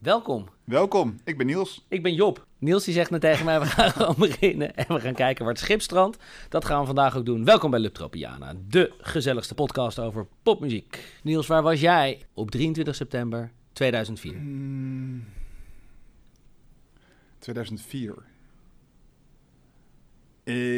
Welkom. 0.00 0.48
Welkom, 0.64 1.20
ik 1.24 1.36
ben 1.36 1.46
Niels. 1.46 1.84
Ik 1.88 2.02
ben 2.02 2.14
Job. 2.14 2.46
Niels 2.58 2.84
die 2.84 2.94
zegt 2.94 3.10
net 3.10 3.20
tegen 3.20 3.44
mij, 3.44 3.60
we 3.60 3.66
gaan 3.66 3.90
gewoon 4.00 4.14
beginnen 4.18 4.74
en 4.76 4.94
we 4.94 5.00
gaan 5.00 5.14
kijken 5.14 5.44
waar 5.44 5.52
het 5.52 5.62
schip 5.62 5.80
strandt. 5.80 6.18
Dat 6.48 6.64
gaan 6.64 6.80
we 6.80 6.86
vandaag 6.86 7.16
ook 7.16 7.24
doen. 7.24 7.44
Welkom 7.44 7.70
bij 7.70 7.80
Lubtropiana, 7.80 8.54
de 8.68 8.92
gezelligste 8.98 9.54
podcast 9.54 9.98
over 9.98 10.26
popmuziek. 10.42 11.18
Niels, 11.22 11.46
waar 11.46 11.62
was 11.62 11.80
jij 11.80 12.26
op 12.34 12.50
23 12.50 12.94
september 12.94 13.52
2004? 13.72 14.32
2004. 17.38 18.14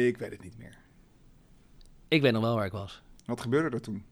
Ik 0.07 0.17
weet 0.17 0.31
het 0.31 0.43
niet 0.43 0.57
meer. 0.57 0.77
Ik 2.07 2.21
weet 2.21 2.31
nog 2.31 2.41
wel 2.41 2.55
waar 2.55 2.65
ik 2.65 2.71
was. 2.71 3.01
Wat 3.25 3.41
gebeurde 3.41 3.75
er 3.75 3.81
toen? 3.81 4.03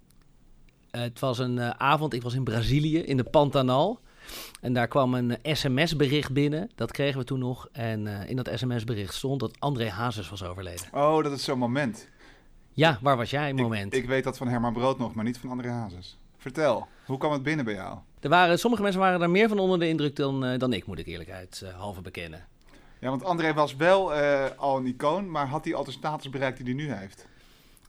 Uh, 0.91 1.01
het 1.01 1.19
was 1.19 1.39
een 1.39 1.57
uh, 1.57 1.69
avond, 1.69 2.13
ik 2.13 2.21
was 2.21 2.33
in 2.33 2.43
Brazilië, 2.43 2.97
in 2.97 3.17
de 3.17 3.23
Pantanal. 3.23 3.99
En 4.61 4.73
daar 4.73 4.87
kwam 4.87 5.13
een 5.13 5.37
sms-bericht 5.43 6.31
binnen. 6.31 6.69
Dat 6.75 6.91
kregen 6.91 7.19
we 7.19 7.25
toen 7.25 7.39
nog. 7.39 7.67
En 7.71 8.05
uh, 8.05 8.29
in 8.29 8.35
dat 8.35 8.49
sms-bericht 8.55 9.13
stond 9.13 9.39
dat 9.39 9.59
André 9.59 9.89
Hazes 9.89 10.29
was 10.29 10.43
overleden. 10.43 10.85
Oh, 10.91 11.23
dat 11.23 11.31
is 11.31 11.43
zo'n 11.43 11.57
moment. 11.57 12.07
Ja, 12.73 12.99
waar 13.01 13.17
was 13.17 13.29
jij 13.29 13.53
moment? 13.53 13.93
Ik, 13.93 14.05
weet 14.05 14.23
dat 14.23 14.37
van 14.37 14.47
Herman 14.47 14.73
Brood 14.73 14.97
nog, 14.97 15.13
maar 15.13 15.25
niet 15.25 15.37
van 15.37 15.49
André 15.49 15.69
Hazes. 15.69 16.17
Vertel, 16.37 16.87
hoe 17.05 17.17
kwam 17.17 17.31
het 17.31 17.43
binnen 17.43 17.65
bij 17.65 17.73
jou? 17.73 17.97
Er 18.19 18.29
waren, 18.29 18.59
sommige 18.59 18.83
mensen 18.83 19.01
waren 19.01 19.19
daar 19.19 19.29
meer 19.29 19.47
van 19.47 19.59
onder 19.59 19.79
de 19.79 19.87
indruk 19.87 20.15
dan, 20.15 20.45
uh, 20.45 20.59
dan 20.59 20.73
ik, 20.73 20.85
moet 20.85 20.99
ik 20.99 21.05
eerlijkheid 21.05 21.61
uh, 21.63 21.79
halve 21.79 22.01
bekennen. 22.01 22.45
Ja, 22.99 23.09
want 23.09 23.23
André 23.23 23.53
was 23.53 23.75
wel 23.75 24.15
uh, 24.15 24.45
al 24.55 24.77
een 24.77 24.85
icoon, 24.85 25.31
maar 25.31 25.47
had 25.47 25.65
hij 25.65 25.73
al 25.73 25.83
de 25.83 25.91
status 25.91 26.29
bereikt 26.29 26.57
die 26.57 26.65
hij 26.65 26.85
nu 26.85 26.93
heeft? 26.93 27.27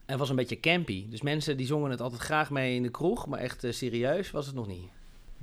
En 0.05 0.17
was 0.17 0.29
een 0.29 0.35
beetje 0.35 0.59
campy. 0.59 1.05
Dus 1.09 1.21
mensen 1.21 1.57
die 1.57 1.65
zongen 1.65 1.91
het 1.91 2.01
altijd 2.01 2.21
graag 2.21 2.49
mee 2.49 2.75
in 2.75 2.83
de 2.83 2.89
kroeg, 2.89 3.27
maar 3.27 3.39
echt 3.39 3.65
serieus 3.69 4.31
was 4.31 4.45
het 4.45 4.55
nog 4.55 4.67
niet. 4.67 4.89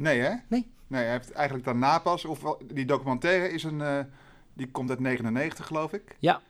Nee, 0.01 0.21
hè? 0.21 0.35
Nee. 0.49 0.71
Nee, 0.87 1.03
hij 1.03 1.11
heeft 1.11 1.33
eigenlijk 1.33 1.67
daarna 1.67 1.99
pas, 1.99 2.25
of 2.25 2.57
die 2.73 2.85
documentaire 2.85 3.49
is 3.49 3.63
een, 3.63 3.81
uh, 3.81 3.99
die 4.53 4.71
komt 4.71 4.91
uit 4.91 5.01
99 5.01 5.67
geloof 5.67 5.93
ik. 5.93 6.17
Ja. 6.19 6.41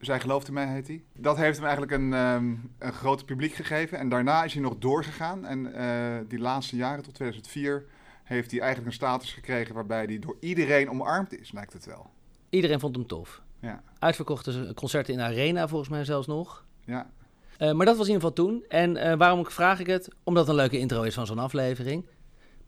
Zij 0.00 0.20
geloofde 0.20 0.52
mij, 0.52 0.66
heet 0.66 0.86
hij. 0.86 1.02
Dat 1.12 1.36
heeft 1.36 1.56
hem 1.56 1.66
eigenlijk 1.66 1.92
een, 1.92 2.12
um, 2.12 2.72
een 2.78 2.92
groot 2.92 3.24
publiek 3.24 3.54
gegeven. 3.54 3.98
En 3.98 4.08
daarna 4.08 4.44
is 4.44 4.52
hij 4.52 4.62
nog 4.62 4.76
doorgegaan. 4.78 5.46
En 5.46 5.66
uh, 5.66 6.28
die 6.28 6.38
laatste 6.38 6.76
jaren, 6.76 7.04
tot 7.04 7.14
2004, 7.14 7.84
heeft 8.24 8.50
hij 8.50 8.60
eigenlijk 8.60 8.90
een 8.90 8.96
status 8.96 9.32
gekregen 9.32 9.74
waarbij 9.74 10.04
hij 10.04 10.18
door 10.18 10.36
iedereen 10.40 10.90
omarmd 10.90 11.40
is, 11.40 11.52
lijkt 11.52 11.72
het 11.72 11.84
wel. 11.84 12.10
Iedereen 12.48 12.80
vond 12.80 12.96
hem 12.96 13.06
tof. 13.06 13.42
Ja. 13.60 13.82
Uitverkochte 13.98 14.72
concerten 14.74 15.12
in 15.12 15.18
de 15.18 15.24
arena, 15.24 15.68
volgens 15.68 15.90
mij 15.90 16.04
zelfs 16.04 16.26
nog. 16.26 16.64
Ja. 16.84 17.10
Uh, 17.58 17.72
maar 17.72 17.86
dat 17.86 17.96
was 17.96 18.08
in 18.08 18.12
ieder 18.12 18.28
geval 18.28 18.46
toen. 18.46 18.64
En 18.68 18.96
uh, 18.96 19.14
waarom 19.14 19.46
vraag 19.46 19.80
ik 19.80 19.86
het? 19.86 20.08
Omdat 20.24 20.42
het 20.42 20.50
een 20.50 20.60
leuke 20.60 20.78
intro 20.78 21.02
is 21.02 21.14
van 21.14 21.26
zo'n 21.26 21.38
aflevering. 21.38 22.04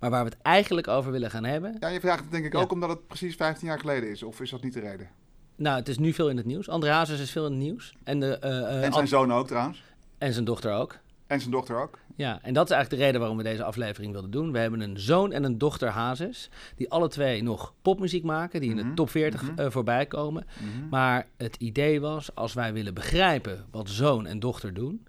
Maar 0.01 0.11
waar 0.11 0.25
we 0.25 0.31
het 0.31 0.43
eigenlijk 0.43 0.89
over 0.89 1.12
willen 1.12 1.31
gaan 1.31 1.45
hebben. 1.45 1.77
Ja, 1.81 1.89
je 1.89 2.01
vraagt 2.01 2.20
het 2.20 2.31
denk 2.31 2.45
ik 2.45 2.53
ja. 2.53 2.61
ook 2.61 2.73
omdat 2.73 2.89
het 2.89 3.06
precies 3.06 3.37
15 3.37 3.69
jaar 3.69 3.79
geleden 3.79 4.11
is. 4.11 4.23
Of 4.23 4.41
is 4.41 4.51
dat 4.51 4.62
niet 4.62 4.73
de 4.73 4.81
reden? 4.81 5.09
Nou, 5.57 5.77
het 5.77 5.89
is 5.89 5.98
nu 5.98 6.12
veel 6.12 6.31
in 6.31 6.37
het 6.37 6.47
nieuws. 6.47 6.69
André 6.69 6.91
Hazes 6.91 7.20
is 7.20 7.31
veel 7.31 7.47
in 7.47 7.53
het 7.53 7.61
nieuws. 7.61 7.95
En, 8.05 8.20
de, 8.20 8.41
uh, 8.45 8.84
en 8.84 8.92
zijn 8.92 9.09
zoon 9.09 9.33
ook 9.33 9.47
trouwens. 9.47 9.83
En 10.19 10.33
zijn 10.33 10.45
dochter 10.45 10.73
ook. 10.73 10.98
En 11.27 11.41
zijn 11.41 11.53
dochter 11.53 11.83
ook. 11.83 11.98
Ja, 12.17 12.39
en 12.42 12.55
dat 12.55 12.65
is 12.65 12.70
eigenlijk 12.70 12.91
de 12.91 13.07
reden 13.07 13.20
waarom 13.20 13.39
we 13.39 13.42
deze 13.42 13.65
aflevering 13.65 14.12
wilden 14.12 14.31
doen. 14.31 14.53
We 14.53 14.59
hebben 14.59 14.81
een 14.81 15.01
zoon 15.01 15.33
en 15.33 15.45
een 15.45 15.59
dochter 15.59 15.89
Hazes. 15.89 16.51
Die 16.77 16.91
alle 16.91 17.09
twee 17.09 17.42
nog 17.42 17.75
popmuziek 17.83 18.25
maken. 18.25 18.61
Die 18.61 18.70
in 18.70 18.77
de 18.77 18.95
top 18.95 19.11
40 19.11 19.42
mm 19.42 19.48
-hmm. 19.48 19.64
uh, 19.64 19.70
voorbij 19.70 20.07
komen. 20.07 20.47
Mm 20.61 20.69
-hmm. 20.70 20.89
Maar 20.89 21.27
het 21.37 21.57
idee 21.57 22.01
was, 22.01 22.35
als 22.35 22.53
wij 22.53 22.73
willen 22.73 22.95
begrijpen 22.95 23.67
wat 23.70 23.89
zoon 23.89 24.27
en 24.27 24.39
dochter 24.39 24.75
doen 24.75 25.07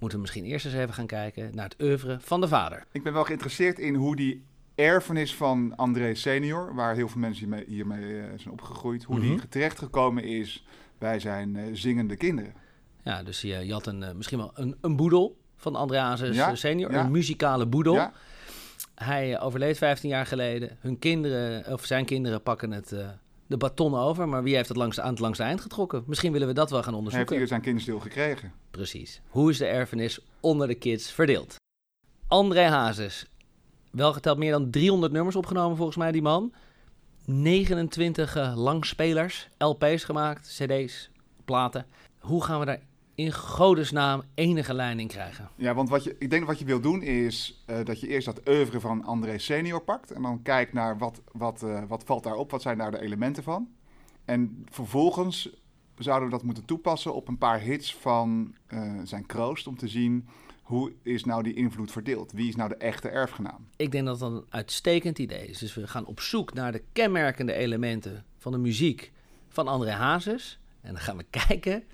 moeten 0.00 0.18
we 0.18 0.24
misschien 0.24 0.44
eerst 0.44 0.64
eens 0.64 0.74
even 0.74 0.94
gaan 0.94 1.06
kijken 1.06 1.50
naar 1.54 1.64
het 1.64 1.82
oeuvre 1.82 2.18
van 2.20 2.40
de 2.40 2.48
vader. 2.48 2.84
Ik 2.92 3.02
ben 3.02 3.12
wel 3.12 3.24
geïnteresseerd 3.24 3.78
in 3.78 3.94
hoe 3.94 4.16
die 4.16 4.44
erfenis 4.74 5.34
van 5.34 5.76
André 5.76 6.14
senior, 6.14 6.74
waar 6.74 6.94
heel 6.94 7.08
veel 7.08 7.20
mensen 7.20 7.46
hiermee, 7.46 7.64
hiermee 7.68 8.12
uh, 8.12 8.24
zijn 8.36 8.50
opgegroeid, 8.50 9.04
hoe 9.04 9.16
mm 9.16 9.22
-hmm. 9.22 9.36
die 9.36 9.48
terechtgekomen 9.48 10.24
is 10.24 10.64
bij 10.98 11.18
zijn 11.18 11.54
uh, 11.54 11.64
zingende 11.72 12.16
kinderen. 12.16 12.54
Ja, 13.02 13.22
dus 13.22 13.40
je, 13.40 13.66
je 13.66 13.72
had 13.72 13.86
een, 13.86 14.02
uh, 14.02 14.12
misschien 14.12 14.38
wel 14.38 14.50
een, 14.54 14.76
een 14.80 14.96
boedel 14.96 15.38
van 15.56 15.90
Ja, 15.92 16.54
senior, 16.54 16.92
ja. 16.92 17.04
een 17.04 17.10
muzikale 17.10 17.66
boedel. 17.66 17.94
Ja. 17.94 18.12
Hij 18.94 19.40
overleed 19.40 19.78
15 19.78 20.08
jaar 20.08 20.26
geleden. 20.26 20.76
Hun 20.80 20.98
kinderen, 20.98 21.72
of 21.72 21.84
zijn 21.84 22.04
kinderen 22.04 22.42
pakken 22.42 22.70
het, 22.70 22.94
de 23.50 23.56
baton 23.56 23.94
over, 23.94 24.28
maar 24.28 24.42
wie 24.42 24.54
heeft 24.54 24.68
het 24.68 24.76
langs, 24.76 25.00
aan 25.00 25.10
het 25.10 25.18
langste 25.18 25.42
eind 25.42 25.60
getrokken? 25.60 26.04
Misschien 26.06 26.32
willen 26.32 26.46
we 26.48 26.54
dat 26.54 26.70
wel 26.70 26.82
gaan 26.82 26.92
Hij 26.92 27.02
heeft 27.02 27.06
onderzoeken. 27.06 27.32
ieder 27.32 27.48
zijn 27.48 27.60
kinderstil 27.60 28.00
gekregen. 28.00 28.52
Precies. 28.70 29.20
Hoe 29.28 29.50
is 29.50 29.58
de 29.58 29.66
erfenis 29.66 30.20
onder 30.40 30.68
de 30.68 30.74
kids 30.74 31.10
verdeeld? 31.12 31.54
André 32.26 32.62
Hazes, 32.62 33.26
wel 33.90 34.12
geteld 34.12 34.38
meer 34.38 34.50
dan 34.50 34.70
300 34.70 35.12
nummers 35.12 35.36
opgenomen 35.36 35.76
volgens 35.76 35.96
mij, 35.96 36.12
die 36.12 36.22
man. 36.22 36.52
29 37.24 38.36
uh, 38.36 38.56
langspelers, 38.56 39.48
LP's 39.58 40.04
gemaakt, 40.04 40.56
CD's, 40.58 41.10
platen. 41.44 41.86
Hoe 42.18 42.44
gaan 42.44 42.58
we 42.60 42.64
daar 42.66 42.80
in 43.20 43.32
godesnaam 43.32 44.22
enige 44.34 44.74
in 44.96 45.08
krijgen? 45.08 45.48
Ja, 45.56 45.74
want 45.74 45.88
wat 45.88 46.04
je, 46.04 46.16
ik 46.18 46.30
denk 46.30 46.40
dat 46.40 46.50
wat 46.50 46.58
je 46.58 46.64
wil 46.64 46.80
doen 46.80 47.02
is 47.02 47.64
uh, 47.66 47.84
dat 47.84 48.00
je 48.00 48.08
eerst 48.08 48.26
dat 48.26 48.48
oeuvre 48.48 48.80
van 48.80 49.04
André 49.04 49.38
senior 49.38 49.82
pakt. 49.82 50.10
En 50.10 50.22
dan 50.22 50.42
kijkt 50.42 50.72
naar 50.72 50.98
wat, 50.98 51.22
wat, 51.32 51.62
uh, 51.64 51.82
wat 51.88 52.04
valt 52.04 52.22
daarop, 52.22 52.50
wat 52.50 52.62
zijn 52.62 52.78
daar 52.78 52.90
de 52.90 53.00
elementen 53.00 53.42
van. 53.42 53.68
En 54.24 54.64
vervolgens 54.70 55.50
zouden 55.98 56.28
we 56.28 56.34
dat 56.34 56.44
moeten 56.44 56.64
toepassen 56.64 57.14
op 57.14 57.28
een 57.28 57.38
paar 57.38 57.60
hits 57.60 57.94
van 57.94 58.54
uh, 58.68 58.92
zijn 59.04 59.26
kroost. 59.26 59.66
Om 59.66 59.76
te 59.76 59.88
zien 59.88 60.28
hoe 60.62 60.92
is 61.02 61.24
nou 61.24 61.42
die 61.42 61.54
invloed 61.54 61.92
verdeeld? 61.92 62.32
Wie 62.32 62.48
is 62.48 62.56
nou 62.56 62.68
de 62.68 62.76
echte 62.76 63.08
erfgenaam? 63.08 63.68
Ik 63.76 63.92
denk 63.92 64.06
dat 64.06 64.18
dat 64.18 64.32
een 64.32 64.44
uitstekend 64.48 65.18
idee 65.18 65.46
is. 65.46 65.58
Dus 65.58 65.74
we 65.74 65.86
gaan 65.86 66.06
op 66.06 66.20
zoek 66.20 66.54
naar 66.54 66.72
de 66.72 66.82
kenmerkende 66.92 67.52
elementen 67.52 68.24
van 68.38 68.52
de 68.52 68.58
muziek 68.58 69.12
van 69.48 69.68
André 69.68 69.90
Hazes. 69.90 70.58
En 70.80 70.92
dan 70.92 71.02
gaan 71.02 71.16
we 71.16 71.24
kijken 71.46 71.84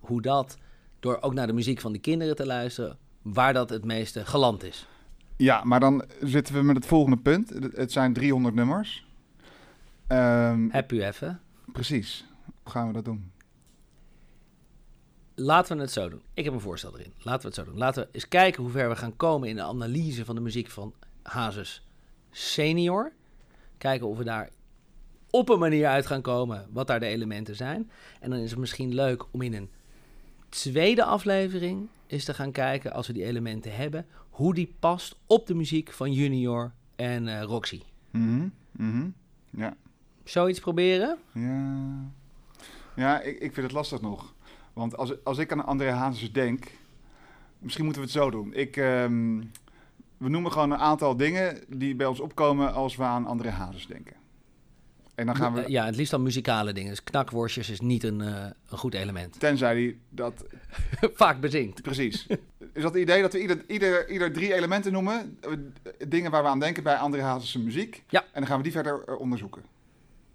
hoe 0.00 0.22
dat, 0.22 0.58
door 1.02 1.18
ook 1.20 1.34
naar 1.34 1.46
de 1.46 1.52
muziek 1.52 1.80
van 1.80 1.92
die 1.92 2.00
kinderen 2.00 2.36
te 2.36 2.46
luisteren, 2.46 2.98
waar 3.22 3.52
dat 3.52 3.70
het 3.70 3.84
meeste 3.84 4.26
geland 4.26 4.64
is. 4.64 4.86
Ja, 5.36 5.64
maar 5.64 5.80
dan 5.80 6.04
zitten 6.20 6.54
we 6.54 6.62
met 6.62 6.76
het 6.76 6.86
volgende 6.86 7.16
punt. 7.16 7.48
Het 7.74 7.92
zijn 7.92 8.12
300 8.12 8.54
nummers. 8.54 9.06
Um, 10.08 10.70
Heb 10.70 10.92
u 10.92 11.02
even? 11.02 11.40
Precies. 11.72 12.24
Hoe 12.62 12.72
gaan 12.72 12.86
we 12.86 12.92
dat 12.92 13.04
doen? 13.04 13.32
Laten 15.34 15.76
we 15.76 15.82
het 15.82 15.92
zo 15.92 16.08
doen. 16.08 16.22
Ik 16.34 16.44
heb 16.44 16.52
een 16.52 16.60
voorstel 16.60 16.98
erin. 16.98 17.12
Laten 17.18 17.40
we 17.40 17.46
het 17.46 17.54
zo 17.54 17.64
doen. 17.64 17.78
Laten 17.78 18.02
we 18.02 18.08
eens 18.12 18.28
kijken 18.28 18.62
hoe 18.62 18.72
ver 18.72 18.88
we 18.88 18.96
gaan 18.96 19.16
komen 19.16 19.48
in 19.48 19.56
de 19.56 19.62
analyse 19.62 20.24
van 20.24 20.34
de 20.34 20.40
muziek 20.40 20.70
van 20.70 20.94
Hazes 21.22 21.86
senior. 22.30 23.12
Kijken 23.78 24.06
of 24.06 24.16
we 24.18 24.24
daar 24.24 24.50
op 25.30 25.48
een 25.48 25.58
manier 25.58 25.86
uit 25.86 26.06
gaan 26.06 26.22
komen 26.22 26.66
wat 26.72 26.86
daar 26.86 27.00
de 27.00 27.06
elementen 27.06 27.56
zijn. 27.56 27.90
En 28.20 28.30
dan 28.30 28.38
is 28.38 28.50
het 28.50 28.58
misschien 28.58 28.94
leuk 28.94 29.24
om 29.30 29.42
in 29.42 29.54
een 29.54 29.70
tweede 30.52 31.04
aflevering 31.04 31.88
eens 32.06 32.24
te 32.24 32.34
gaan 32.34 32.52
kijken, 32.52 32.92
als 32.92 33.06
we 33.06 33.12
die 33.12 33.24
elementen 33.24 33.76
hebben, 33.76 34.06
hoe 34.30 34.54
die 34.54 34.74
past 34.78 35.16
op 35.26 35.46
de 35.46 35.54
muziek 35.54 35.90
van 35.90 36.12
Junior 36.12 36.72
en 36.96 37.26
uh, 37.26 37.42
Roxy. 37.42 37.80
Mm 38.10 38.22
-hmm. 38.22 38.52
Mm 38.72 38.90
-hmm. 38.92 39.14
Ja. 39.50 39.76
Zoiets 40.24 40.60
proberen? 40.60 41.18
Ja, 41.32 41.94
ja 42.94 43.20
ik, 43.20 43.34
ik 43.34 43.52
vind 43.52 43.66
het 43.66 43.72
lastig 43.72 44.00
nog. 44.00 44.34
Want 44.72 44.96
als, 44.96 45.24
als 45.24 45.38
ik 45.38 45.52
aan 45.52 45.64
André 45.64 45.90
Hazes 45.90 46.32
denk, 46.32 46.70
misschien 47.58 47.84
moeten 47.84 48.02
we 48.02 48.08
het 48.08 48.16
zo 48.16 48.30
doen. 48.30 48.54
Ik, 48.54 48.76
um, 48.76 49.50
we 50.16 50.28
noemen 50.28 50.52
gewoon 50.52 50.70
een 50.70 50.78
aantal 50.78 51.16
dingen 51.16 51.64
die 51.68 51.94
bij 51.94 52.06
ons 52.06 52.20
opkomen 52.20 52.74
als 52.74 52.96
we 52.96 53.02
aan 53.02 53.26
André 53.26 53.50
Hazes 53.50 53.86
denken. 53.86 54.16
En 55.14 55.26
dan 55.26 55.36
gaan 55.36 55.54
we... 55.54 55.64
Ja, 55.66 55.84
het 55.84 55.96
liefst 55.96 56.10
dan 56.10 56.22
muzikale 56.22 56.72
dingen. 56.72 56.90
Dus 56.90 57.04
knakworstjes 57.04 57.70
is 57.70 57.80
niet 57.80 58.04
een, 58.04 58.20
uh, 58.20 58.44
een 58.68 58.78
goed 58.78 58.94
element. 58.94 59.40
Tenzij 59.40 59.72
hij 59.72 59.96
dat... 60.08 60.44
Vaak 61.14 61.40
bezinkt. 61.40 61.82
Precies. 61.82 62.26
Is 62.72 62.82
dat 62.82 62.92
het 62.92 63.02
idee 63.02 63.22
dat 63.22 63.32
we 63.32 63.40
ieder, 63.40 63.64
ieder, 63.66 64.08
ieder 64.08 64.32
drie 64.32 64.54
elementen 64.54 64.92
noemen? 64.92 65.38
Dingen 66.08 66.30
waar 66.30 66.42
we 66.42 66.48
aan 66.48 66.60
denken 66.60 66.82
bij 66.82 66.96
André 66.96 67.22
Hazes' 67.22 67.56
muziek. 67.56 68.04
Ja. 68.08 68.20
En 68.20 68.28
dan 68.40 68.46
gaan 68.46 68.56
we 68.56 68.62
die 68.62 68.72
verder 68.72 69.02
uh, 69.08 69.20
onderzoeken. 69.20 69.62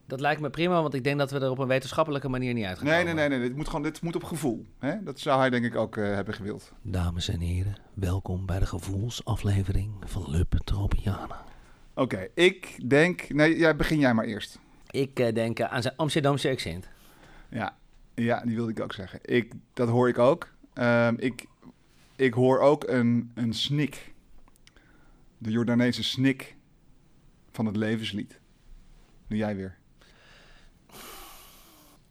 Dat 0.05 0.19
lijkt 0.19 0.41
me 0.41 0.49
prima, 0.49 0.81
want 0.81 0.93
ik 0.93 1.03
denk 1.03 1.17
dat 1.17 1.31
we 1.31 1.39
er 1.39 1.49
op 1.49 1.57
een 1.57 1.67
wetenschappelijke 1.67 2.29
manier 2.29 2.53
niet 2.53 2.65
uit 2.65 2.77
gaan 2.77 2.87
nee. 2.87 3.03
Nee, 3.03 3.13
nee, 3.13 3.29
nee. 3.29 3.39
Dit 3.39 3.55
moet, 3.55 3.67
gewoon, 3.67 3.83
dit 3.83 4.01
moet 4.01 4.15
op 4.15 4.23
gevoel. 4.23 4.65
Hè? 4.79 5.03
Dat 5.03 5.19
zou 5.19 5.39
hij 5.39 5.49
denk 5.49 5.65
ik 5.65 5.75
ook 5.75 5.95
uh, 5.95 6.13
hebben 6.13 6.33
gewild. 6.33 6.71
Dames 6.81 7.29
en 7.29 7.39
heren, 7.39 7.77
welkom 7.93 8.45
bij 8.45 8.59
de 8.59 8.65
gevoelsaflevering 8.65 9.91
van 10.05 10.25
Lub 10.27 10.53
Tropiana. 10.63 11.45
Oké, 11.93 12.15
okay, 12.15 12.29
ik 12.33 12.89
denk... 12.89 13.29
Nee, 13.29 13.57
ja, 13.57 13.73
begin 13.73 13.99
jij 13.99 14.13
maar 14.13 14.25
eerst. 14.25 14.59
Ik 14.89 15.19
uh, 15.19 15.33
denk 15.33 15.59
uh, 15.59 15.73
aan 15.73 15.81
zijn 15.81 15.95
Amsterdamse 15.95 16.49
accent. 16.49 16.89
Ja, 17.49 17.77
ja, 18.15 18.41
die 18.45 18.55
wilde 18.55 18.71
ik 18.71 18.79
ook 18.79 18.93
zeggen. 18.93 19.19
Ik, 19.21 19.53
dat 19.73 19.89
hoor 19.89 20.07
ik 20.09 20.17
ook. 20.17 20.53
Um, 20.73 21.19
ik, 21.19 21.45
ik 22.15 22.33
hoor 22.33 22.59
ook 22.59 22.87
een, 22.87 23.31
een 23.35 23.53
snik. 23.53 24.13
De 25.37 25.51
Jordaanese 25.51 26.03
snik 26.03 26.55
van 27.51 27.65
het 27.65 27.75
levenslied. 27.75 28.39
Nu 29.27 29.37
jij 29.37 29.55
weer. 29.55 29.77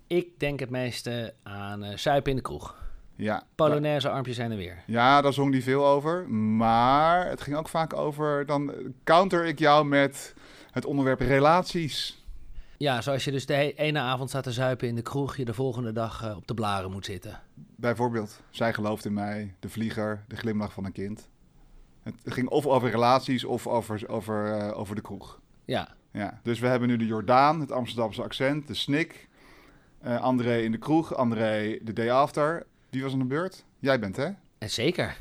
Ik 0.06 0.38
denk 0.38 0.61
het 0.61 0.70
meeste 0.70 1.34
aan 1.43 1.84
uh, 1.84 1.96
Suipen 1.96 2.31
in 2.31 2.37
de 2.37 2.43
kroeg. 2.43 2.84
Ja. 3.17 3.46
Polonaise 3.55 4.11
armpjes 4.11 4.37
zijn 4.37 4.50
er 4.50 4.56
weer. 4.56 4.82
Ja, 4.87 5.20
daar 5.20 5.32
zong 5.32 5.52
hij 5.52 5.62
veel 5.62 5.87
over. 5.87 6.28
Maar 6.31 7.28
het 7.28 7.40
ging 7.40 7.56
ook 7.56 7.69
vaak 7.69 7.94
over... 7.94 8.46
Dan 8.46 8.73
counter 9.05 9.44
ik 9.44 9.58
jou 9.58 9.87
met 9.87 10.34
het 10.70 10.84
onderwerp 10.84 11.20
relaties. 11.20 12.25
Ja, 12.78 13.00
zoals 13.00 13.25
je 13.25 13.31
dus 13.31 13.46
de 13.46 13.73
ene 13.75 13.99
avond 13.99 14.28
staat 14.28 14.43
te 14.43 14.52
zuipen 14.52 14.88
in 14.88 14.94
de 14.94 15.02
kroeg, 15.02 15.37
je 15.37 15.44
de 15.44 15.55
volgende 15.55 15.93
dag 15.93 16.23
eh, 16.25 16.37
op 16.37 16.46
de 16.46 16.55
blaren 16.55 16.90
moet 16.90 17.05
zitten. 17.05 17.40
Bijvoorbeeld, 17.55 18.40
zij 18.50 18.73
gelooft 18.73 19.05
in 19.05 19.12
mij, 19.12 19.55
de 19.61 19.69
vlieger, 19.69 20.25
de 20.28 20.37
glimlach 20.37 20.73
van 20.73 20.84
een 20.84 20.93
kind. 20.93 21.28
Het 22.02 22.14
ging 22.25 22.49
of 22.49 22.67
over 22.67 22.90
relaties 22.90 23.44
of 23.44 23.67
over, 23.67 24.08
over, 24.08 24.52
eh, 24.58 24.78
over 24.78 24.94
de 24.94 25.00
kroeg. 25.00 25.40
Ja, 25.64 25.88
Ja. 26.11 26.40
Dus 26.43 26.58
we 26.58 26.67
hebben 26.67 26.88
nu 26.88 26.96
de 26.96 27.06
Jordaan, 27.06 27.61
het 27.61 27.73
Amsterdamse 27.73 28.23
accent, 28.23 28.67
de 28.67 28.75
snik. 28.75 29.28
eh, 30.00 30.20
André 30.20 30.56
in 30.61 30.73
de 30.73 30.78
kroeg, 30.78 31.14
André 31.14 31.78
de 31.82 31.93
day 31.93 32.11
after. 32.11 32.67
Wie 32.90 33.02
was 33.02 33.12
aan 33.12 33.19
de 33.19 33.25
beurt? 33.25 33.64
Jij 33.78 33.99
bent, 33.99 34.17
hè? 34.17 34.28
en 34.58 34.70
zeker. 34.70 35.17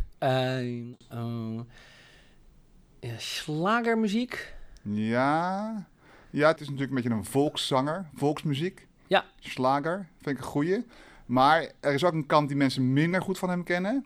Ja, 3.00 3.18
slagermuziek. 3.18 4.54
Ja. 4.82 5.88
Ja, 6.36 6.48
het 6.48 6.60
is 6.62 6.70
natuurlijk 6.70 6.98
een 6.98 7.02
beetje 7.04 7.18
een 7.18 7.26
volkszanger, 7.26 8.06
volksmuziek. 8.16 8.88
Ja. 9.08 9.26
Slager, 9.40 10.08
vind 10.22 10.38
ik 10.38 10.44
een 10.44 10.50
goeie. 10.50 10.86
Maar 11.26 11.72
er 11.80 11.94
is 11.94 12.04
ook 12.04 12.14
een 12.14 12.26
kant 12.26 12.48
die 12.48 12.58
mensen 12.58 12.94
minder 12.94 13.22
goed 13.22 13.38
van 13.40 13.50
hem 13.50 13.64
kennen. 13.64 14.06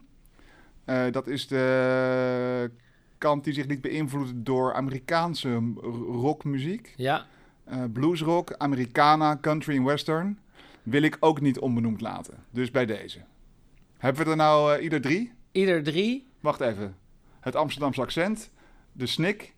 Eh, 0.84 1.04
dat 1.10 1.26
is 1.26 1.46
de 1.46 2.70
kant 3.18 3.44
die 3.44 3.52
zich 3.52 3.66
liet 3.66 3.80
beïnvloeden 3.80 4.44
door 4.44 4.74
Amerikaanse 4.74 5.72
rockmuziek. 6.10 6.94
Ja, 6.96 7.26
Eh, 7.64 7.82
bluesrock, 7.92 8.54
Americana, 8.56 9.38
country 9.40 9.76
en 9.76 9.84
western. 9.84 10.38
Wil 10.82 11.02
ik 11.02 11.16
ook 11.20 11.40
niet 11.40 11.58
onbenoemd 11.58 12.00
laten. 12.00 12.34
Dus 12.50 12.70
bij 12.70 12.86
deze. 12.86 13.20
Hebben 13.98 14.24
we 14.24 14.30
er 14.30 14.36
nou 14.36 14.74
eh, 14.76 14.82
ieder 14.82 15.00
drie? 15.00 15.32
ieder 15.52 15.82
drie. 15.82 16.26
Wacht 16.40 16.60
even. 16.60 16.96
Het 17.40 17.56
Amsterdamse 17.56 18.00
accent, 18.00 18.50
de 18.92 19.06
snik, 19.06 19.54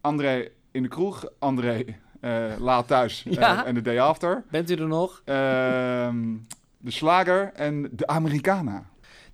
André 0.00 0.48
in 0.70 0.82
de 0.82 0.88
kroeg, 0.88 1.24
André 1.38 1.84
eh, 2.20 2.44
laat 2.58 2.86
thuis 2.86 3.24
eh, 3.26 3.32
Ja. 3.32 3.64
en 3.66 3.74
de 3.74 3.82
day 3.82 4.00
after, 4.00 4.44
Bent 4.50 4.70
u 4.70 4.74
er 4.74 4.86
nog? 4.88 5.22
Ehm, 5.24 6.36
de 6.78 6.90
slager 6.90 7.50
en 7.54 7.88
de 7.92 8.06
Americana. 8.06 8.84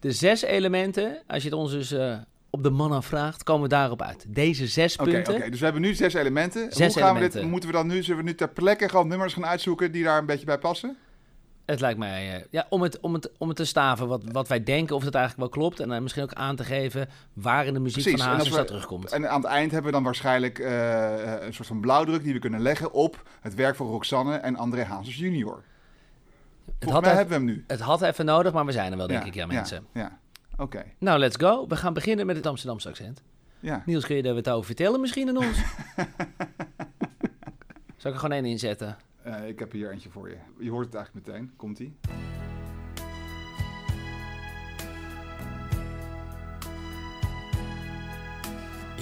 De 0.00 0.12
zes 0.12 0.42
elementen, 0.42 1.22
als 1.26 1.42
je 1.42 1.48
het 1.48 1.58
ons 1.58 1.70
dus 1.70 1.92
eh, 1.92 2.16
op 2.50 2.62
de 2.62 2.70
man 2.70 3.02
vraagt, 3.02 3.42
komen 3.42 3.62
we 3.62 3.69
daarop 3.69 4.02
uit. 4.02 4.25
Deze 4.28 4.66
zes 4.66 4.96
Oké, 4.96 5.10
punten. 5.10 5.34
oké, 5.34 5.50
dus 5.50 5.58
we 5.58 5.64
hebben 5.64 5.82
nu 5.82 5.94
zes 5.94 6.14
elementen. 6.14 6.72
Zes 6.72 6.94
Hoe 6.94 7.02
gaan 7.02 7.14
we 7.14 7.20
dit? 7.28 7.42
Moeten 7.42 7.69
we 7.69 7.75
dan 7.75 7.86
nu, 7.86 8.02
zullen 8.02 8.25
we 8.25 8.31
nu 8.31 8.34
ter 8.34 8.48
plekke 8.48 8.88
gewoon 8.88 9.08
nummers 9.08 9.32
gaan 9.32 9.46
uitzoeken 9.46 9.92
die 9.92 10.04
daar 10.04 10.19
een 10.19 10.26
beetje 10.26 10.46
bij 10.46 10.58
passen? 10.58 10.96
Het 11.64 11.81
lijkt 11.81 11.99
mij, 11.99 12.34
eh, 12.34 12.44
ja, 12.50 12.66
om 12.69 12.82
het, 12.82 13.00
om, 13.00 13.14
het, 13.14 13.31
om 13.38 13.49
het 13.49 13.56
te 13.56 13.64
staven 13.64 14.08
wat, 14.08 14.22
wat 14.32 14.49
wij 14.49 14.64
denken, 14.64 14.96
of 14.96 15.05
het 15.05 15.14
eigenlijk 15.14 15.52
wel 15.52 15.62
klopt. 15.62 15.81
En 15.81 15.88
dan 15.88 16.02
misschien 16.02 16.22
ook 16.22 16.32
aan 16.32 16.56
te 16.56 16.64
geven 16.64 17.08
waar 17.32 17.66
in 17.66 17.75
de 17.75 17.81
muziek 17.81 18.02
Precies, 18.02 18.22
van 18.22 18.32
Hazes 18.32 18.52
dat 18.52 18.66
terugkomt. 18.66 19.12
En 19.12 19.31
aan 19.31 19.40
het 19.40 19.50
eind 19.50 19.70
hebben 19.70 19.90
we 19.90 19.96
dan 19.96 20.05
waarschijnlijk 20.05 20.58
eh, 20.58 21.43
een 21.43 21.55
soort 21.55 21.69
van 21.69 21.81
blauwdruk 21.81 22.22
die 22.22 22.32
we 22.32 22.38
kunnen 22.38 22.61
leggen 22.61 22.93
op 22.93 23.28
het 23.40 23.55
werk 23.55 23.76
van 23.76 23.87
Roxanne 23.87 24.37
en 24.37 24.56
André 24.56 24.82
Hazes 24.82 25.16
junior. 25.16 25.62
Het 26.78 26.90
had, 26.90 27.02
even, 27.05 27.16
hebben 27.16 27.40
we 27.40 27.44
hem 27.44 27.56
nu. 27.56 27.64
het 27.67 27.81
had 27.81 28.02
even 28.02 28.25
nodig, 28.25 28.52
maar 28.52 28.64
we 28.64 28.72
zijn 28.72 28.93
er 28.93 28.99
wel, 28.99 29.06
denk 29.06 29.25
ik, 29.25 29.34
ja, 29.34 29.46
mensen. 29.46 29.87
Ja, 29.93 30.00
ja. 30.00 30.19
oké. 30.56 30.84
Nou, 30.99 31.19
let's 31.19 31.37
go. 31.37 31.67
We 31.67 31.76
gaan 31.76 31.93
beginnen 31.93 32.26
met 32.26 32.37
het 32.37 32.46
Amsterdamse 32.46 32.88
accent. 32.88 33.22
Ja. 33.60 33.82
Niels, 33.87 34.06
kun 34.06 34.17
je 34.17 34.22
er 34.22 34.34
wat 34.34 34.49
over 34.49 34.67
vertellen 34.67 35.00
misschien 35.00 35.28
aan 35.28 35.37
ons? 35.37 35.56
Zal 37.96 38.10
ik 38.10 38.19
er 38.19 38.19
gewoon 38.19 38.32
één 38.32 38.44
inzetten? 38.44 38.96
Eh, 39.24 39.48
ik 39.48 39.58
heb 39.58 39.72
hier 39.72 39.90
eentje 39.90 40.10
voor 40.10 40.28
je. 40.28 40.36
Je 40.58 40.70
hoort 40.70 40.86
het 40.86 40.94
eigenlijk 40.94 41.26
meteen. 41.26 41.52
Komt-ie? 41.56 41.96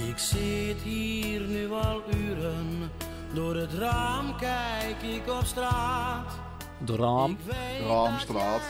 Ik 0.09 0.17
zit 0.17 0.77
hier 0.81 1.41
nu 1.41 1.69
al 1.69 2.01
uren, 2.15 2.89
door 3.33 3.55
het 3.55 3.73
raam 3.73 4.37
kijk 4.37 5.01
ik 5.01 5.29
op 5.29 5.43
straat. 5.43 6.39
Weet 7.45 7.87
Raamstraat. 7.87 8.61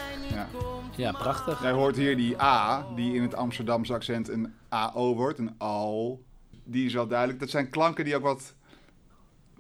Ja. 0.96 1.12
prachtig. 1.12 1.62
Jij 1.62 1.72
hoort 1.72 1.96
hier 1.96 2.18
die 2.18 2.42
A, 2.42 2.86
die 2.96 3.14
in 3.14 3.22
het 3.22 3.36
Amsterdamse 3.36 3.94
accent 3.94 4.30
een 4.30 4.54
AO 4.70 5.16
wordt, 5.16 5.40
een 5.40 5.56
AO. 5.58 6.24
Die 6.64 6.86
is 6.86 6.94
wel 6.94 7.08
duidelijk. 7.08 7.40
Dat 7.40 7.50
zijn 7.50 7.70
klanken 7.70 8.06
die 8.06 8.16
ook 8.16 8.24
wat 8.24 8.56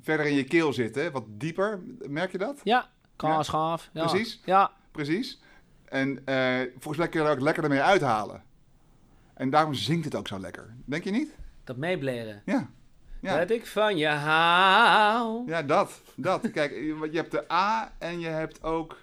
verder 0.03 0.25
in 0.25 0.35
je 0.35 0.43
keel 0.43 0.73
zitten, 0.73 1.11
wat 1.11 1.23
dieper. 1.27 1.79
Merk 2.07 2.31
je 2.31 2.37
dat? 2.37 2.59
Ja, 2.63 2.89
kaasgaaf. 3.15 3.89
Ja. 3.93 4.05
Precies. 4.05 4.41
Ja, 4.45 4.71
Precies. 4.91 5.41
En 5.85 6.21
eh, 6.25 6.59
volgens 6.71 6.97
mij 6.97 7.09
kun 7.09 7.21
je 7.21 7.25
er 7.27 7.31
ook 7.33 7.39
lekker 7.41 7.63
ermee 7.63 7.81
uithalen. 7.81 8.43
En 9.33 9.49
daarom 9.49 9.73
zingt 9.73 10.05
het 10.05 10.15
ook 10.15 10.27
zo 10.27 10.39
lekker. 10.39 10.75
Denk 10.85 11.03
je 11.03 11.11
niet? 11.11 11.35
dat 11.63 11.77
meebleren. 11.77 12.41
Ja. 12.45 12.69
Ja, 13.21 13.37
Dat 13.37 13.49
ik 13.49 13.67
van 13.67 13.97
je 13.97 14.07
hou. 14.07 15.43
ja 15.47 15.63
dat. 15.63 16.01
dat. 16.15 16.51
Kijk, 16.51 16.71
je 16.71 17.07
je 17.11 17.17
hebt 17.17 17.31
de 17.31 17.51
A 17.51 17.91
en 17.97 18.19
je 18.19 18.27
hebt 18.27 18.63
ook... 18.63 18.97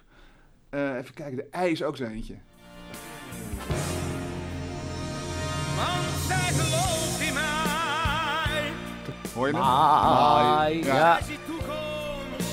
eh, 0.69 0.95
even 0.97 1.13
kijken, 1.13 1.35
de 1.37 1.57
I 1.67 1.71
is 1.71 1.83
ook 1.83 1.97
zo 1.97 2.03
eentje. 2.05 2.35
Want 5.75 6.07
zij. 6.27 6.80
Hoor 9.33 9.47
je 9.47 9.53
hem? 9.53 9.63
Mai, 9.63 10.45
Mai, 10.45 10.83
ja. 10.85 11.13
Zij 11.17 11.23
ziet 11.27 11.39
toekomst 11.45 12.51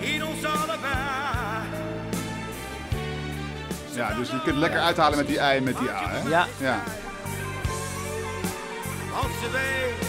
in 0.00 0.24
ons 0.24 0.44
allebei. 0.44 0.96
Ja, 3.94 4.14
dus 4.14 4.30
je 4.30 4.42
kunt 4.42 4.56
lekker 4.56 4.80
uithalen 4.80 5.18
met 5.18 5.26
die 5.26 5.36
I 5.36 5.38
en 5.40 5.62
met 5.62 5.78
die 5.78 5.90
A, 5.90 6.08
hè? 6.08 6.28
Ja, 6.28 6.46
Ja. 6.60 6.82
Want 9.12 9.34
ze 9.34 9.50
weet, 9.50 10.00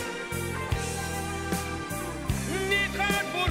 dit 2.69 3.01
gaat 3.01 3.25
voor 3.31 3.47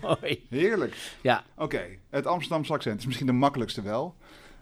mooi. 0.20 0.46
Heerlijk. 0.50 0.96
Ja. 1.20 1.42
Oké, 1.56 1.82
het 2.10 2.26
Amsterdamse 2.26 2.72
accent 2.72 2.98
is 2.98 3.06
misschien 3.06 3.26
de 3.26 3.32
makkelijkste 3.32 3.82
wel. 3.82 4.14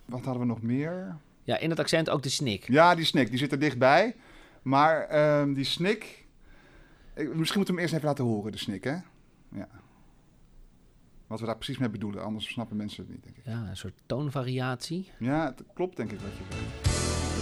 Wat 0.04 0.24
hadden 0.24 0.40
we 0.42 0.48
nog 0.48 0.62
meer? 0.62 1.16
Ja, 1.46 1.58
in 1.58 1.70
het 1.70 1.78
accent 1.78 2.10
ook 2.10 2.22
de 2.22 2.28
snik. 2.28 2.68
Ja, 2.68 2.94
die 2.94 3.04
snik, 3.04 3.28
die 3.30 3.38
zit 3.38 3.52
er 3.52 3.58
dichtbij. 3.58 4.14
Maar 4.62 5.00
ehm, 5.08 5.52
die 5.52 5.64
snik... 5.64 6.24
ik- 7.14 7.34
misschien 7.34 7.56
moeten 7.58 7.62
we 7.62 7.64
hem 7.72 7.78
eerst 7.80 7.94
even 7.94 8.06
laten 8.06 8.24
horen, 8.24 8.52
de 8.52 8.58
snik, 8.58 8.84
hè? 8.84 8.96
Ja. 9.52 9.68
Wat 11.26 11.40
we 11.40 11.46
daar 11.46 11.56
precies 11.56 11.78
mee 11.78 11.88
bedoelen, 11.88 12.24
anders 12.24 12.48
snappen 12.48 12.76
mensen 12.76 13.02
het 13.04 13.12
niet, 13.12 13.22
denk 13.24 13.36
ik. 13.36 13.44
Ja, 13.44 13.66
een 13.68 13.76
soort 13.76 13.94
toonvariatie. 14.06 15.10
Ja, 15.18 15.44
het 15.46 15.62
klopt 15.74 15.96
denk 15.96 16.12
ik 16.12 16.18
wat 16.20 16.30
je 16.36 16.42
zegt. 16.50 16.64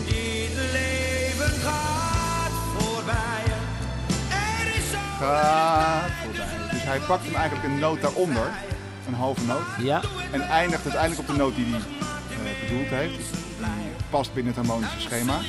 Dit 0.08 0.72
leven 0.72 1.60
gaat 1.60 2.50
voorbij. 2.52 3.42
Er 4.30 4.76
is 4.76 4.90
zo 4.90 4.96
Gaat 5.18 6.10
voorbij. 6.10 6.68
Dus 6.70 6.84
hij 6.84 6.98
pakt 6.98 7.24
hem 7.24 7.34
eigenlijk 7.34 7.68
een 7.68 7.78
noot 7.78 8.00
daaronder, 8.00 8.50
een 9.06 9.14
halve 9.14 9.44
noot. 9.46 9.66
Ja, 9.78 10.02
En 10.32 10.40
eindigt 10.40 10.82
uiteindelijk 10.84 11.20
op 11.20 11.26
de 11.26 11.36
noot 11.42 11.54
die 11.54 11.64
hij 11.64 11.80
eh, 12.52 12.60
bedoeld 12.68 12.88
heeft. 12.88 13.43
Past 14.14 14.34
binnen 14.34 14.54
het 14.54 14.66
harmonische 14.66 15.00
schema. 15.00 15.40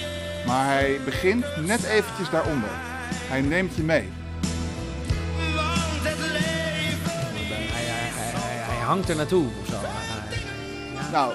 Maar 0.45 0.65
hij 0.65 0.99
begint 1.05 1.45
net 1.65 1.83
eventjes 1.83 2.29
daaronder. 2.29 2.69
Hij 3.13 3.41
neemt 3.41 3.75
je 3.75 3.83
mee. 3.83 4.09
Want 5.55 6.07
het 6.07 6.19
leven 6.19 7.11
hij, 7.71 7.83
hij, 7.83 7.83
hij, 7.83 8.41
hij, 8.41 8.75
hij 8.75 8.85
hangt 8.85 9.09
er 9.09 9.15
naartoe 9.15 9.45
of 9.61 9.67
zo. 9.67 9.75
Hij- 9.77 11.11
Nou, 11.11 11.33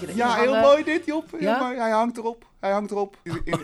ja, 0.00 0.08
ja, 0.14 0.34
heel 0.34 0.60
mooi 0.60 0.84
dit, 0.84 1.06
Job. 1.06 1.30
Heel 1.30 1.40
Ja? 1.40 1.58
mooi. 1.58 1.78
Hij 1.78 1.90
hangt 1.90 2.16
erop. 2.16 2.46
Hij 2.60 2.70
hangt 2.72 2.90
erop. 2.90 3.16
In- 3.22 3.40
in- 3.44 3.60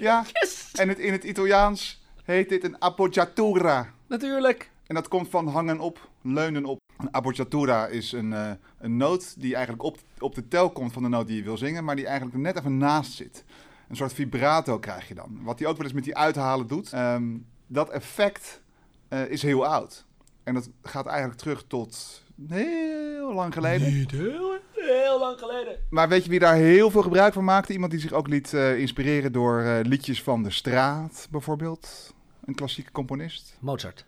ja, 0.00 0.24
Yes, 0.32 0.70
en 0.74 0.88
het, 0.88 0.98
in 0.98 1.12
het 1.12 1.24
Italiaans 1.24 2.02
heet 2.24 2.48
dit 2.48 2.64
een 2.64 2.78
appoggiatura. 2.78 3.86
natuurlijk. 4.06 4.70
En 4.86 4.94
dat 4.94 5.08
komt 5.08 5.28
van 5.30 5.48
hangen 5.48 5.78
op, 5.80 6.08
leunen 6.22 6.64
op. 6.64 6.78
Een 6.98 7.10
appoggiatura 7.10 7.86
is 7.86 8.12
een, 8.12 8.32
eh, 8.32 8.50
een 8.78 8.96
noot 8.96 9.40
die 9.40 9.54
eigenlijk 9.54 9.84
op, 9.84 9.98
op 10.18 10.34
de 10.34 10.48
tel 10.48 10.70
komt 10.70 10.92
van 10.92 11.02
de 11.02 11.08
noot 11.08 11.26
die 11.26 11.36
je 11.36 11.42
wil 11.42 11.56
zingen, 11.56 11.84
maar 11.84 11.96
die 11.96 12.06
eigenlijk 12.06 12.36
er 12.36 12.42
net 12.42 12.58
even 12.58 12.76
naast 12.76 13.12
zit. 13.12 13.44
Een 13.88 13.96
soort 13.96 14.12
vibrato 14.12 14.78
krijg 14.78 15.08
je 15.08 15.14
dan. 15.14 15.38
Wat 15.42 15.58
hij 15.58 15.68
ook 15.68 15.76
wel 15.76 15.84
eens 15.84 15.94
met 15.94 16.04
die 16.04 16.16
uithalen 16.16 16.66
doet. 16.66 16.92
Ehm, 16.92 17.36
dat 17.66 17.90
effect 17.90 18.62
eh, 19.08 19.30
is 19.30 19.42
heel 19.42 19.66
oud. 19.66 20.06
En 20.44 20.54
dat 20.54 20.70
gaat 20.82 21.06
eigenlijk 21.06 21.38
terug 21.38 21.64
tot 21.66 22.22
heel 22.48 23.32
lang 23.34 23.54
geleden. 23.54 23.94
Niet 23.94 24.10
heel, 24.10 24.58
heel 24.72 25.18
lang 25.18 25.38
geleden. 25.38 25.78
Maar 25.90 26.08
weet 26.08 26.24
je 26.24 26.30
wie 26.30 26.38
daar 26.38 26.54
heel 26.54 26.90
veel 26.90 27.02
gebruik 27.02 27.32
van 27.32 27.44
maakte? 27.44 27.72
Iemand 27.72 27.90
die 27.90 28.00
zich 28.00 28.12
ook 28.12 28.28
liet 28.28 28.54
eh, 28.54 28.78
inspireren 28.78 29.32
door 29.32 29.60
eh, 29.60 29.78
liedjes 29.82 30.22
van 30.22 30.42
de 30.42 30.50
straat, 30.50 31.28
bijvoorbeeld. 31.30 32.14
Een 32.44 32.54
klassieke 32.54 32.92
componist. 32.92 33.56
Mozart. 33.60 34.04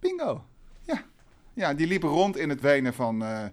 Bingo. 0.00 0.44
Ja. 1.54 1.74
Die 1.74 1.86
liep 1.86 2.02
rond 2.02 2.36
in 2.36 2.48
het 2.48 2.60
Wenen 2.60 2.94
van, 2.94 3.24
eh, 3.24 3.44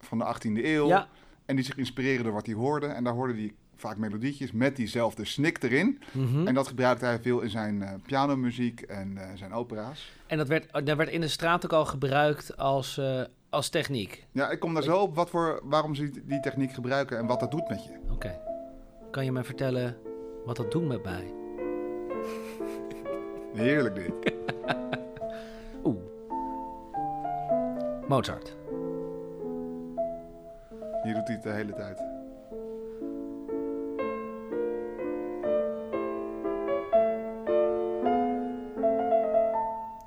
van 0.00 0.18
de 0.18 0.24
18e 0.24 0.64
eeuw. 0.64 0.86
Ja, 0.86 1.08
En 1.46 1.56
die 1.56 1.64
zich 1.64 1.76
inspireerde 1.76 2.22
door 2.22 2.32
wat 2.32 2.46
hij 2.46 2.54
hoorde. 2.54 2.86
En 2.86 3.04
daar 3.04 3.12
hoorde 3.12 3.34
hij 3.34 3.52
vaak 3.76 3.96
melodietjes 3.96 4.52
met 4.52 4.76
diezelfde 4.76 5.24
snik 5.24 5.62
erin. 5.62 6.00
mhm. 6.12 6.46
En 6.46 6.54
dat 6.54 6.68
gebruikte 6.68 7.04
hij 7.04 7.20
veel 7.20 7.40
in 7.40 7.50
zijn 7.50 7.82
eh, 7.82 7.90
pianomuziek 8.06 8.80
en 8.80 9.16
eh, 9.16 9.28
zijn 9.34 9.52
opera's. 9.52 10.12
En 10.26 10.36
dat 10.38 10.48
werd, 10.48 10.86
dat 10.86 10.96
werd 10.96 11.10
in 11.10 11.20
de 11.20 11.28
straat 11.28 11.64
ook 11.64 11.72
al 11.72 11.84
gebruikt 11.84 12.56
als, 12.56 13.00
als 13.50 13.68
techniek. 13.68 14.26
Ja, 14.32 14.50
ik 14.50 14.60
kom 14.60 14.74
daar 14.74 14.82
zo 14.82 14.98
op 14.98 15.14
wat 15.14 15.30
voor, 15.30 15.60
waarom 15.64 15.94
ze 15.94 16.10
die, 16.24 16.40
techniek 16.40 16.72
gebruiken 16.72 17.18
en 17.18 17.26
wat 17.26 17.40
dat 17.40 17.50
doet 17.50 17.68
met 17.68 17.84
je. 17.84 17.98
Oké. 18.10 18.40
Kan 19.10 19.24
je 19.24 19.32
mij 19.32 19.44
vertellen 19.44 19.96
wat 20.04 20.10
wat 20.44 20.56
dat 20.56 20.70
doet 20.70 20.88
met 20.88 21.02
mij. 21.04 21.32
Heerlijk 23.54 23.94
dit. 23.94 24.12
Mozart. 28.10 28.56
Hier 31.02 31.14
doet 31.14 31.26
hij 31.26 31.34
het 31.34 31.42
de 31.42 31.50
hele 31.50 31.72
tijd. 31.72 31.98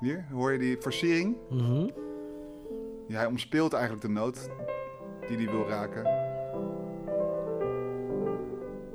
Hier, 0.00 0.24
hoor 0.32 0.52
je 0.52 0.58
die 0.58 0.76
versiering? 0.80 1.36
Mhm. 1.50 1.88
Ja, 3.08 3.16
hij 3.16 3.26
omspeelt 3.26 3.72
eigenlijk 3.72 4.02
de 4.02 4.10
noot 4.12 4.48
die 5.28 5.36
hij 5.36 5.50
wil 5.50 5.68
raken. 5.68 6.02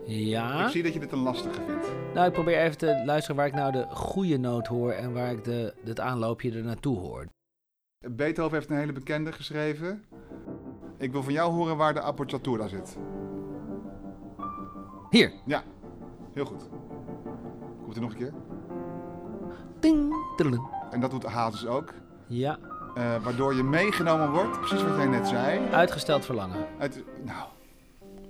Ja. 0.06 0.66
Ik 0.66 0.72
zie 0.72 0.84
dat 0.84 0.94
je 0.94 1.00
dit 1.00 1.12
een 1.12 1.20
lastige 1.20 1.62
vindt. 1.68 1.88
Nou, 2.14 2.28
ik 2.28 2.34
probeer 2.34 2.58
even 2.58 2.78
te 2.78 3.02
luisteren 3.06 3.36
waar 3.36 3.48
ik 3.48 3.54
nou 3.54 3.72
de 3.72 3.86
goede 3.90 4.38
noot 4.38 4.68
hoor 4.68 4.92
en 4.92 5.14
waar 5.14 5.32
ik 5.32 5.44
de, 5.44 5.74
het 5.84 6.00
aanloopje 6.00 6.52
er 6.52 6.64
naartoe 6.64 6.98
hoor. 6.98 7.28
Beethoven 8.08 8.58
heeft 8.58 8.70
een 8.70 8.78
hele 8.78 8.92
bekende 8.92 9.32
geschreven. 9.32 10.04
Ik 10.98 11.12
wil 11.12 11.24
van 11.24 11.34
jou 11.34 11.52
horen 11.52 11.78
waar 11.78 11.94
de 11.94 12.02
appoggiatura 12.02 12.68
zit. 12.68 12.98
Hier. 15.10 15.34
Ja, 15.46 15.64
heel 16.34 16.46
goed. 16.46 16.70
Komt 17.84 17.96
er 17.96 18.02
nog 18.02 18.12
een 18.12 18.18
keer. 18.18 18.34
Ding. 19.80 20.14
tudeling. 20.36 20.68
En 20.92 21.00
dat 21.00 21.12
doet 21.12 21.24
Hazes 21.24 21.66
ook. 21.66 21.94
Ja. 22.28 22.60
Eh, 22.96 23.24
waardoor 23.24 23.56
je 23.56 23.64
meegenomen 23.64 24.32
wordt, 24.32 24.60
precies 24.60 24.84
wat 24.84 24.96
jij 24.96 25.08
net 25.08 25.28
zei. 25.28 25.68
Uitgesteld 25.68 26.26
verlangen. 26.26 26.68
Uit, 26.78 27.04
nou, 27.24 27.50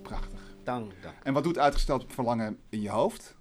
prachtig. 0.01 0.39
Dank, 0.63 0.91
dank. 1.01 1.15
En 1.23 1.33
wat 1.33 1.43
doet 1.43 1.57
uitgesteld 1.57 2.05
verlangen 2.07 2.59
in 2.69 2.81
je 2.81 2.89
hoofd? 2.89 3.37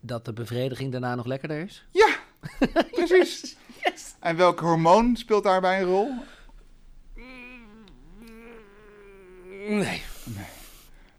Dat 0.00 0.24
de 0.24 0.32
bevrediging 0.32 0.92
daarna 0.92 1.14
nog 1.14 1.26
lekkerder 1.26 1.60
is? 1.60 1.86
Ja, 1.90 2.01
precies. 2.92 3.56
En 4.20 4.36
welk 4.36 4.60
hormoon 4.60 5.16
speelt 5.16 5.44
daarbij 5.44 5.80
een 5.80 5.86
rol? 5.86 6.10
Nee. 9.68 10.02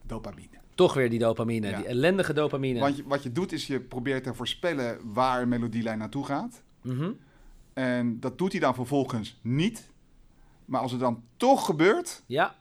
Dopamine. 0.01 0.47
Toch 0.75 0.93
weer 0.93 1.09
die 1.09 1.19
dopamine, 1.19 1.67
Ja. 1.69 1.77
die 1.77 1.85
ellendige 1.85 2.33
dopamine. 2.33 2.79
Want 2.79 2.97
je, 2.97 3.03
wat 3.03 3.23
je 3.23 3.31
doet 3.31 3.51
is 3.51 3.67
je 3.67 3.79
probeert 3.79 4.23
te 4.23 4.33
voorspellen 4.33 5.13
waar 5.13 5.41
een 5.41 5.49
melodielijn 5.49 5.97
naartoe 5.97 6.25
gaat. 6.25 6.61
Mhm. 6.81 7.11
En 7.73 8.19
dat 8.19 8.37
doet 8.37 8.51
hij 8.51 8.61
dan 8.61 8.75
vervolgens 8.75 9.39
niet. 9.41 9.89
Maar 10.65 10.81
als 10.81 10.91
het 10.91 10.99
dan 10.99 11.23
toch 11.37 11.65
gebeurt, 11.65 12.23
Ja. 12.25 12.55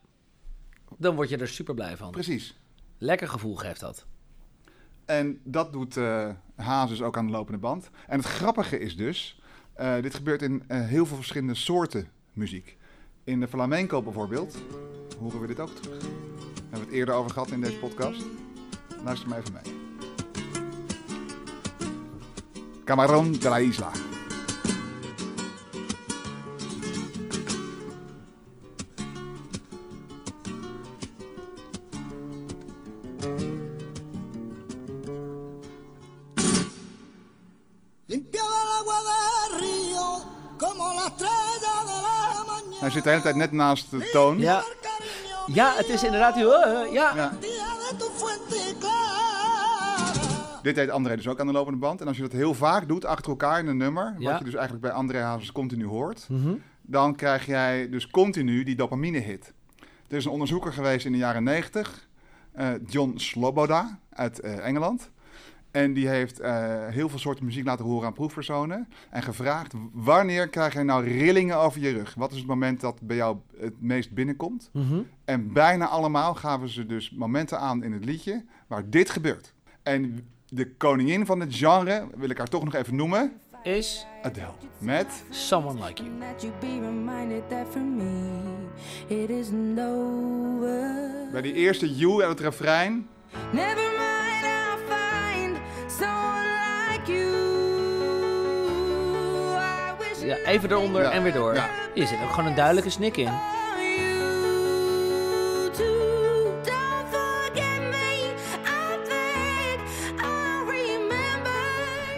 Dan 0.99 1.15
word 1.15 1.29
je 1.29 1.37
er 1.37 1.49
super 1.49 1.75
blij 1.75 1.97
van. 1.97 2.11
precies. 2.11 2.57
Lekker 2.99 3.29
gevoel 3.29 3.57
geeft 3.57 3.81
dat. 3.81 4.07
En 5.05 5.41
dat 5.45 5.73
doet 5.73 5.97
eh 5.97 6.29
Hazes 6.63 7.03
ook 7.03 7.17
aan 7.17 7.27
de 7.27 7.33
lopende 7.33 7.59
band. 7.59 7.91
En 8.07 8.19
het 8.19 8.27
grappige 8.27 8.79
is 8.79 8.97
dus, 8.97 9.41
eh, 9.73 9.95
dit 10.01 10.15
gebeurt 10.15 10.43
in 10.43 10.63
eh, 10.67 10.81
heel 10.81 11.07
veel 11.07 11.17
verschillende 11.17 11.55
soorten 11.55 12.09
muziek. 12.33 12.77
In 13.25 13.41
de 13.41 13.49
flamenco 13.49 14.03
bijvoorbeeld 14.03 14.57
horen 15.21 15.41
we 15.41 15.47
dit 15.47 15.61
ook 15.61 15.75
terug. 15.77 15.99
Daar 15.99 16.11
hebben 16.61 16.79
we 16.79 16.85
het 16.85 16.91
eerder 16.91 17.15
over 17.15 17.31
gehad 17.31 17.51
in 17.51 17.61
deze 17.61 17.79
podcast. 17.79 18.25
Luister 19.05 19.29
maar 19.29 19.39
even 19.39 19.53
mee. 19.53 19.81
Camarón 22.85 23.33
de 23.33 23.49
la 23.49 23.59
Isla. 23.59 23.91
Hij 42.83 42.91
zit 42.91 43.03
de 43.05 43.11
hele 43.11 43.23
tijd 43.23 43.37
net 43.37 43.53
naast 43.53 43.91
de 43.91 44.09
toon. 44.13 44.39
Ja. 44.39 44.63
Het 45.77 45.89
is 45.89 46.03
inderdaad... 46.05 46.37
Uh, 46.37 46.43
ja. 46.93 47.13
Ja. 47.15 47.33
Dit 50.63 50.75
deed 50.75 50.91
André 50.91 51.17
dus 51.17 51.29
ook 51.29 51.41
aan 51.41 51.47
de 51.47 51.53
lopende 51.53 51.79
band. 51.79 52.01
En 52.01 52.07
als 52.07 52.17
je 52.17 52.23
dat 52.23 52.33
heel 52.33 52.55
vaak 52.55 52.89
doet 52.89 53.05
achter 53.05 53.31
elkaar 53.31 53.59
in 53.59 53.67
een 53.67 53.77
nummer, 53.77 54.15
Ja. 54.19 54.31
wat 54.31 54.39
je 54.39 54.45
dus 54.45 54.55
eigenlijk 54.55 54.85
bij 54.85 54.93
André 54.93 55.19
Hazes 55.21 55.53
continu 55.53 55.87
hoort, 55.87 56.27
Mhm. 56.29 56.53
dan 56.83 57.15
krijg 57.15 57.47
jij 57.47 57.89
dus 57.89 58.11
continu 58.11 58.63
die 58.65 58.77
dopamine-hit. 58.77 59.53
Er 60.09 60.17
is 60.17 60.25
een 60.25 60.31
onderzoeker 60.31 60.73
geweest 60.73 61.07
in 61.07 61.13
de 61.13 61.19
jaren 61.19 61.43
90, 61.45 62.09
eh, 62.53 62.69
John 62.87 63.13
Sloboda 63.17 63.99
uit 64.13 64.41
eh, 64.41 64.67
Engeland. 64.67 65.11
En 65.73 65.93
die 65.93 66.09
heeft 66.09 66.41
eh, 66.41 66.87
heel 66.89 67.09
veel 67.09 67.19
soorten 67.19 67.45
muziek 67.45 67.65
laten 67.65 67.85
horen 67.85 68.07
aan 68.07 68.13
proefpersonen. 68.13 68.89
En 69.11 69.23
gevraagd, 69.23 69.73
wanneer 69.93 70.49
krijg 70.49 70.73
je 70.73 70.83
nou 70.83 71.05
rillingen 71.05 71.57
over 71.57 71.81
je 71.81 71.91
rug? 71.91 72.15
Wat 72.15 72.33
is 72.33 72.39
het 72.39 72.47
moment 72.47 72.81
dat 72.81 73.01
bij 73.01 73.17
jou 73.17 73.37
het 73.61 73.81
meest 73.81 74.11
binnenkomt? 74.13 74.71
Mhm. 74.73 75.01
En 75.25 75.53
bijna 75.53 75.89
allemaal 75.89 76.35
gaven 76.35 76.69
ze 76.69 76.87
dus 76.87 77.11
momenten 77.11 77.59
aan 77.61 77.83
in 77.83 77.93
het 77.93 78.05
liedje 78.05 78.45
waar 78.67 78.91
dit 78.91 79.11
gebeurt. 79.11 79.55
En 79.83 80.29
de 80.49 80.75
koningin 80.77 81.27
van 81.27 81.41
het 81.41 81.57
genre, 81.57 82.07
wil 82.17 82.29
ik 82.31 82.39
haar 82.39 82.49
toch 82.49 82.65
nog 82.65 82.75
even 82.75 82.97
noemen, 82.97 83.33
Is 83.63 84.07
Adele. 84.23 84.53
Met 84.79 85.07
Someone 85.31 85.87
Like 85.87 86.03
You. 86.03 86.19
That 86.19 86.43
you 86.43 86.53
be 86.61 86.81
reminded 86.87 87.49
that 87.49 87.67
for 87.71 87.81
me 87.81 88.41
it 89.07 89.31
isn't 89.31 89.79
over. 89.81 91.29
bij 91.33 91.43
die 91.43 91.53
eerste 91.53 91.95
you 91.95 92.23
en 92.23 92.29
het 92.29 92.41
refrein. 92.41 93.09
Never 93.53 93.92
Ja, 100.33 100.51
even 100.51 100.71
eronder 100.71 101.03
Ja. 101.03 101.11
en 101.11 101.23
weer 101.23 101.33
door. 101.33 101.55
Ja. 101.55 101.69
Hier 101.95 102.07
zit 102.07 102.19
ook 102.23 102.31
gewoon 102.31 102.47
een 102.47 102.55
duidelijke 102.55 102.91
snik 102.91 103.17
in. 103.17 103.31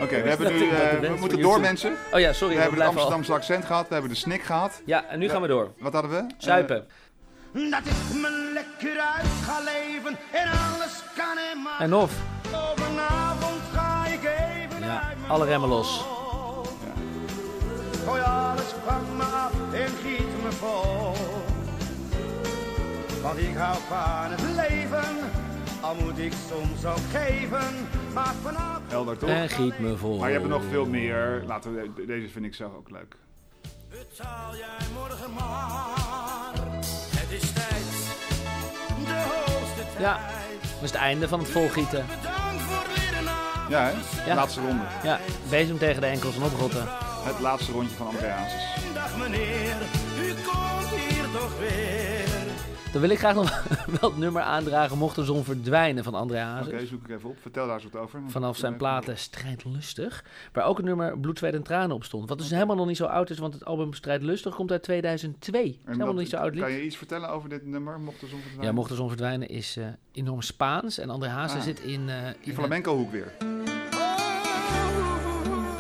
Oké, 0.03 0.23
we, 0.23 0.29
hebben 0.29 0.47
dat 0.47 0.55
nu, 0.61 0.71
dat 0.71 0.81
eh, 0.81 0.99
we 1.01 1.17
moeten 1.21 1.41
door 1.41 1.61
mensen. 1.61 1.97
Oh 2.13 2.21
ja, 2.21 2.33
sorry. 2.33 2.55
We 2.55 2.61
we 2.61 2.61
hebben 2.63 2.79
het 2.81 2.89
al- 2.89 2.95
Amsterdamse 2.95 3.33
accent 3.33 3.65
gehad, 3.65 3.87
we 3.89 3.93
hebben 3.93 4.13
de 4.13 4.17
snik 4.17 4.43
gehad. 4.43 4.83
Ja, 4.85 5.05
en 5.09 5.19
nu 5.19 5.29
gaan 5.29 5.43
we 5.43 5.49
door. 5.49 5.73
Wat 5.79 5.93
hadden 5.93 6.11
we? 6.11 6.27
Zuipen. 6.39 6.87
Dat 7.53 7.81
ik 7.85 8.21
me 8.21 8.51
lekker 8.55 9.01
uit 9.01 9.27
ga 9.45 9.59
leven 9.61 10.19
en 10.33 10.49
alles 10.49 11.03
kan 11.17 11.39
en 11.53 11.59
mag. 11.59 11.81
En 11.81 11.95
of. 11.95 12.13
Vanavond 12.75 13.61
ga 13.75 14.07
ik 14.07 14.21
even 14.25 14.85
Ja, 14.87 15.13
alle 15.29 15.45
remmen 15.45 15.69
los. 15.69 16.05
Gooi 18.05 18.23
alles 18.23 18.75
van 18.87 19.17
me 19.17 19.23
af 19.23 19.53
en 19.73 19.89
giet 20.03 20.43
me 20.43 20.53
vol. 20.53 21.13
Want 23.23 23.39
ik 23.39 23.57
hou 23.57 23.79
van 23.89 24.31
het 24.31 24.41
leven, 24.41 25.17
al 25.81 25.95
moet 25.95 26.19
ik 26.19 26.33
soms 26.51 26.85
ook 26.85 27.05
geven. 27.13 27.89
Maar 28.13 28.35
vanavond... 28.43 28.91
Helder 28.91 29.19
toch? 29.19 29.29
En 29.29 29.49
giet 29.49 29.79
me 29.79 29.97
vol. 29.97 30.19
Maar 30.19 30.29
je 30.29 30.33
hebt 30.33 30.45
er 30.45 30.51
nog 30.51 30.63
veel 30.71 30.87
meer. 30.87 31.43
Laten 31.47 31.75
we, 31.75 32.07
deze 32.07 32.29
vind 32.29 32.45
ik 32.45 32.55
zelf 32.55 32.75
ook 32.75 32.91
leuk. 32.91 33.17
Betaal 33.89 34.57
jij 34.57 34.87
morgen 34.95 35.33
maar. 35.33 36.53
Het 37.17 37.43
is 37.43 37.53
tijd, 37.53 37.85
de 39.07 39.25
hoogste 39.29 39.81
tijd. 39.81 39.99
Ja, 39.99 40.13
dat 40.75 40.83
is 40.83 40.91
het 40.91 41.01
einde 41.01 41.29
van 41.29 41.39
het 41.39 41.49
volgieten. 41.49 42.05
Ja, 43.69 43.85
hè? 43.85 43.93
Ja. 44.31 44.35
Laatste 44.35 44.61
ronde. 44.61 44.85
Ja, 45.03 45.19
bezem 45.51 45.79
tegen 45.79 46.01
de 46.01 46.07
enkels 46.07 46.37
en 46.37 46.43
oprotten. 46.43 46.89
Het 47.25 47.41
laatste 47.41 47.73
rondje 47.73 47.97
van 47.97 48.07
André 48.07 48.27
Hazes. 48.29 48.93
Dag 48.95 49.19
meneer, 49.19 49.77
u 50.25 50.29
komt 50.29 50.89
hier 50.89 51.25
toch 51.41 51.59
weer. 51.59 52.23
Dan 52.93 53.01
wil 53.03 53.11
ik 53.11 53.19
graag 53.19 53.35
nog 53.35 53.63
wel 54.01 54.11
het 54.11 54.19
nummer 54.19 54.43
aandragen 54.43 54.99
mocht 54.99 55.17
de 55.17 55.25
zon 55.25 55.45
verdwijnen 55.45 56.05
van 56.05 56.15
André 56.15 56.37
Oké, 56.37 56.45
Hazes. 56.47 56.89
zoek 56.89 57.05
ik 57.09 57.17
even 57.17 57.29
op. 57.29 57.37
Vertel 57.41 57.67
daar 57.67 57.75
eens 57.75 57.89
wat 57.93 58.03
over. 58.03 58.21
Vanaf 58.27 58.57
zijn 58.57 58.77
platen 58.77 59.19
Strijdlustig. 59.19 60.25
Waar 60.53 60.65
ook 60.65 60.77
het 60.77 60.87
nummer 60.87 61.19
Bloed, 61.19 61.39
Zweet 61.39 61.55
en 61.55 61.63
Tranen 61.63 61.97
op 61.97 62.05
stond. 62.05 62.29
Wat 62.29 62.39
dus 62.39 62.51
helemaal 62.51 62.77
nog 62.77 62.87
niet 62.87 62.97
zo 62.97 63.05
oud 63.05 63.31
is, 63.31 63.39
want 63.39 63.55
het 63.55 63.65
album 63.65 63.93
Strijdlustig 63.93 64.55
komt 64.55 64.71
uit 64.71 64.83
2002. 64.83 65.63
Het 65.63 65.71
is 65.71 65.77
En 65.85 65.93
helemaal 65.93 66.07
nog 66.13 66.17
niet 66.23 66.31
zo 66.31 66.37
oud 66.37 66.55
lied. 66.55 66.63
Kan 66.63 66.73
je 66.73 66.83
iets 66.85 66.97
vertellen 66.97 67.29
over 67.29 67.49
dit 67.49 67.67
nummer? 67.67 68.01
Mocht 68.01 68.21
de 68.21 68.27
zon 68.27 68.39
verdwijnen? 68.39 68.67
Ja, 68.67 68.73
Mocht 68.73 68.89
de 68.89 68.95
zon 68.95 69.09
verdwijnen 69.09 69.49
is 69.49 69.77
eh, 69.77 69.85
enorm 70.13 70.43
Spaans. 70.43 70.99
En 70.99 71.11
André 71.11 71.29
Hazes 71.29 71.57
Ah. 71.59 71.63
zit 71.65 71.81
in... 71.81 72.09
eh, 72.09 72.17
Die 72.23 72.35
in 72.41 72.55
flamenco 72.55 72.97
hoek 72.97 73.11
weer. 73.13 73.33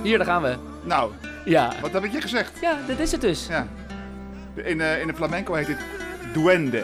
Hier, 0.02 0.16
daar 0.18 0.26
gaan 0.26 0.42
we. 0.42 0.56
Nou, 0.84 1.12
Ja. 1.44 1.72
wat 1.80 1.92
heb 1.92 2.04
ik 2.04 2.12
je 2.12 2.20
gezegd? 2.20 2.52
Ja, 2.60 2.78
dit 2.86 2.98
is 2.98 3.12
het 3.12 3.20
dus. 3.20 3.46
Ja. 3.48 3.66
In, 4.54 4.80
eh, 4.80 5.00
in 5.00 5.06
de 5.06 5.14
flamenco 5.14 5.54
heet 5.54 5.66
dit 5.66 5.78
duende. 6.32 6.82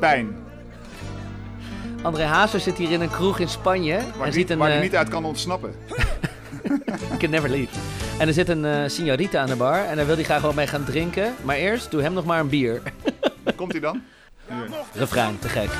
Pijn. 0.00 0.36
André 2.02 2.22
Hazes 2.22 2.62
zit 2.62 2.76
hier 2.76 2.90
in 2.90 3.00
een 3.00 3.10
kroeg 3.10 3.38
in 3.38 3.48
Spanje. 3.48 3.96
Waar, 3.96 4.04
en 4.04 4.18
hij 4.18 4.26
ziet 4.26 4.36
niet, 4.36 4.50
een... 4.50 4.58
waar 4.58 4.68
hij 4.68 4.76
eh, 4.76 4.82
niet 4.82 4.96
uit 4.96 5.08
kan 5.08 5.24
ontsnappen. 5.24 5.74
You 7.08 7.18
can 7.18 7.30
never 7.30 7.50
leave. 7.50 7.74
En 8.18 8.28
er 8.28 8.34
zit 8.34 8.48
een 8.48 8.64
eh 8.64 8.82
signorita 8.86 9.40
aan 9.40 9.46
de 9.46 9.56
bar. 9.56 9.84
En 9.84 9.96
daar 9.96 10.06
wil 10.06 10.14
hij 10.14 10.24
graag 10.24 10.42
wel 10.42 10.52
mee 10.52 10.66
gaan 10.66 10.84
drinken. 10.84 11.34
Maar 11.42 11.56
eerst, 11.56 11.90
doe 11.90 12.02
hem 12.02 12.12
nog 12.12 12.24
maar 12.24 12.40
een 12.40 12.48
bier. 12.48 12.82
Komt 13.56 13.72
hij 13.72 13.80
dan? 13.80 14.02
Hier. 14.48 14.68
Refrein, 15.02 15.38
te 15.38 15.48
gek. 15.48 15.70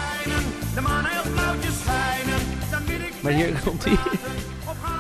Maar 3.21 3.33
hier 3.33 3.53
komt 3.65 3.85
hij. 3.85 3.97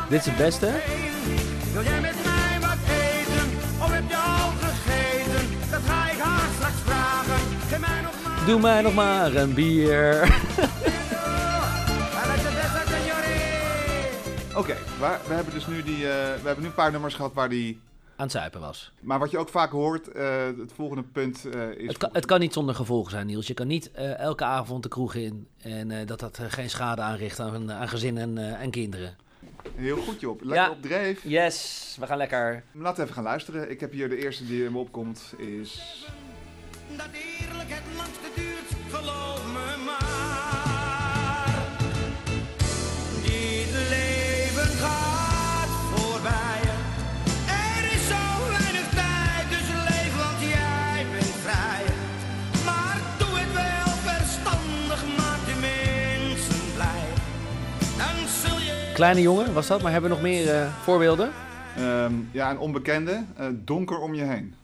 Dit 0.08 0.20
is 0.20 0.26
het 0.26 0.36
beste. 0.36 0.70
Wil 1.72 1.82
jij 1.82 2.00
met 2.00 2.23
Doe 8.46 8.60
mij 8.60 8.82
nog 8.82 8.94
maar 8.94 9.34
een 9.34 9.54
bier. 9.54 10.22
Oké, 14.56 14.76
we 14.98 15.34
hebben 15.34 15.54
dus 15.54 15.66
nu 15.66 15.82
die, 15.82 15.94
eh, 15.94 16.00
we 16.02 16.42
hebben 16.44 16.60
nu 16.60 16.66
een 16.68 16.74
paar 16.74 16.90
nummers 16.90 17.14
gehad 17.14 17.32
waar 17.32 17.48
die... 17.48 17.80
Aan 18.16 18.22
het 18.26 18.32
zuipen 18.32 18.60
was. 18.60 18.92
Maar 19.00 19.18
wat 19.18 19.30
je 19.30 19.38
ook 19.38 19.48
vaak 19.48 19.70
hoort, 19.70 20.08
eh, 20.08 20.44
het 20.58 20.72
volgende 20.74 21.02
punt 21.02 21.44
eh, 21.44 21.70
is... 21.70 21.86
Het 21.88 21.96
kan, 21.96 22.10
het 22.12 22.24
kan 22.26 22.40
niet 22.40 22.52
zonder 22.52 22.74
gevolgen 22.74 23.10
zijn, 23.10 23.26
Niels. 23.26 23.46
Je 23.46 23.54
kan 23.54 23.66
niet 23.66 23.90
elke 24.16 24.44
avond 24.44 24.82
de 24.82 24.88
kroeg 24.88 25.14
in 25.14 25.48
en 25.62 26.06
dat 26.06 26.20
dat 26.20 26.38
geen 26.48 26.70
schade 26.70 27.02
aanricht 27.02 27.40
aan, 27.40 27.72
aan 27.72 27.88
gezin 27.88 28.18
en, 28.18 28.58
en 28.58 28.70
kinderen. 28.70 29.16
Heel 29.74 29.96
goed, 29.96 30.20
Job. 30.20 30.42
Lekker 30.44 30.64
Ja. 30.64 30.70
op 30.70 30.82
dreef. 30.82 31.20
Yes, 31.24 31.96
we 32.00 32.06
gaan 32.06 32.16
lekker. 32.16 32.62
Laten 32.72 32.96
we 32.96 33.02
even 33.02 33.14
gaan 33.14 33.24
luisteren. 33.24 33.70
Ik 33.70 33.80
heb 33.80 33.92
hier 33.92 34.08
de 34.08 34.16
eerste 34.16 34.46
die 34.46 34.64
in 34.64 34.72
me 34.72 34.78
opkomt, 34.78 35.34
is... 35.36 36.04
Dat 36.96 37.06
eerlijk 37.12 37.70
het 37.78 37.82
langste 37.96 38.28
duurt, 38.34 38.68
geloof 38.90 39.42
me 39.52 39.84
maar. 39.84 41.54
Dit 43.22 43.70
leven 43.94 44.70
gaat 44.84 45.68
voorbij. 45.94 46.60
Er 47.46 47.84
is 47.96 48.02
zo 48.14 48.24
weinig 48.56 48.88
tijd, 49.02 49.44
dus 49.54 49.68
leef, 49.88 50.12
want 50.24 50.40
jij 50.54 51.06
bent 51.12 51.34
vrij. 51.46 51.84
Maar 52.64 52.96
doe 53.18 53.32
het 53.40 53.52
wel 53.62 53.92
verstandig, 54.12 55.00
maak 55.18 55.40
de 55.50 55.56
mensen 55.68 56.60
blij. 56.74 57.06
Dan 57.98 58.28
zul 58.42 58.58
je... 58.58 58.90
Kleine 58.94 59.20
jongen 59.20 59.52
was 59.54 59.66
dat, 59.66 59.82
maar 59.82 59.92
hebben 59.92 60.10
we 60.10 60.16
nog 60.16 60.24
meer 60.24 60.54
eh, 60.54 60.74
voorbeelden? 60.82 61.30
ehm, 61.76 62.12
ja, 62.30 62.50
een 62.50 62.58
onbekende. 62.58 63.24
eh, 63.36 63.46
donker 63.52 63.98
om 63.98 64.14
je 64.14 64.22
heen. 64.24 64.54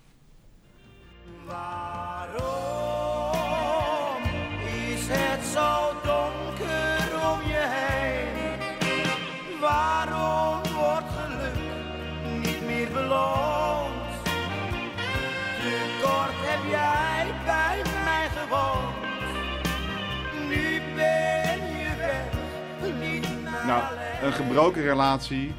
Nou, 23.67 23.83
een 24.23 24.33
gebroken 24.33 24.83
relatie. 24.83 25.53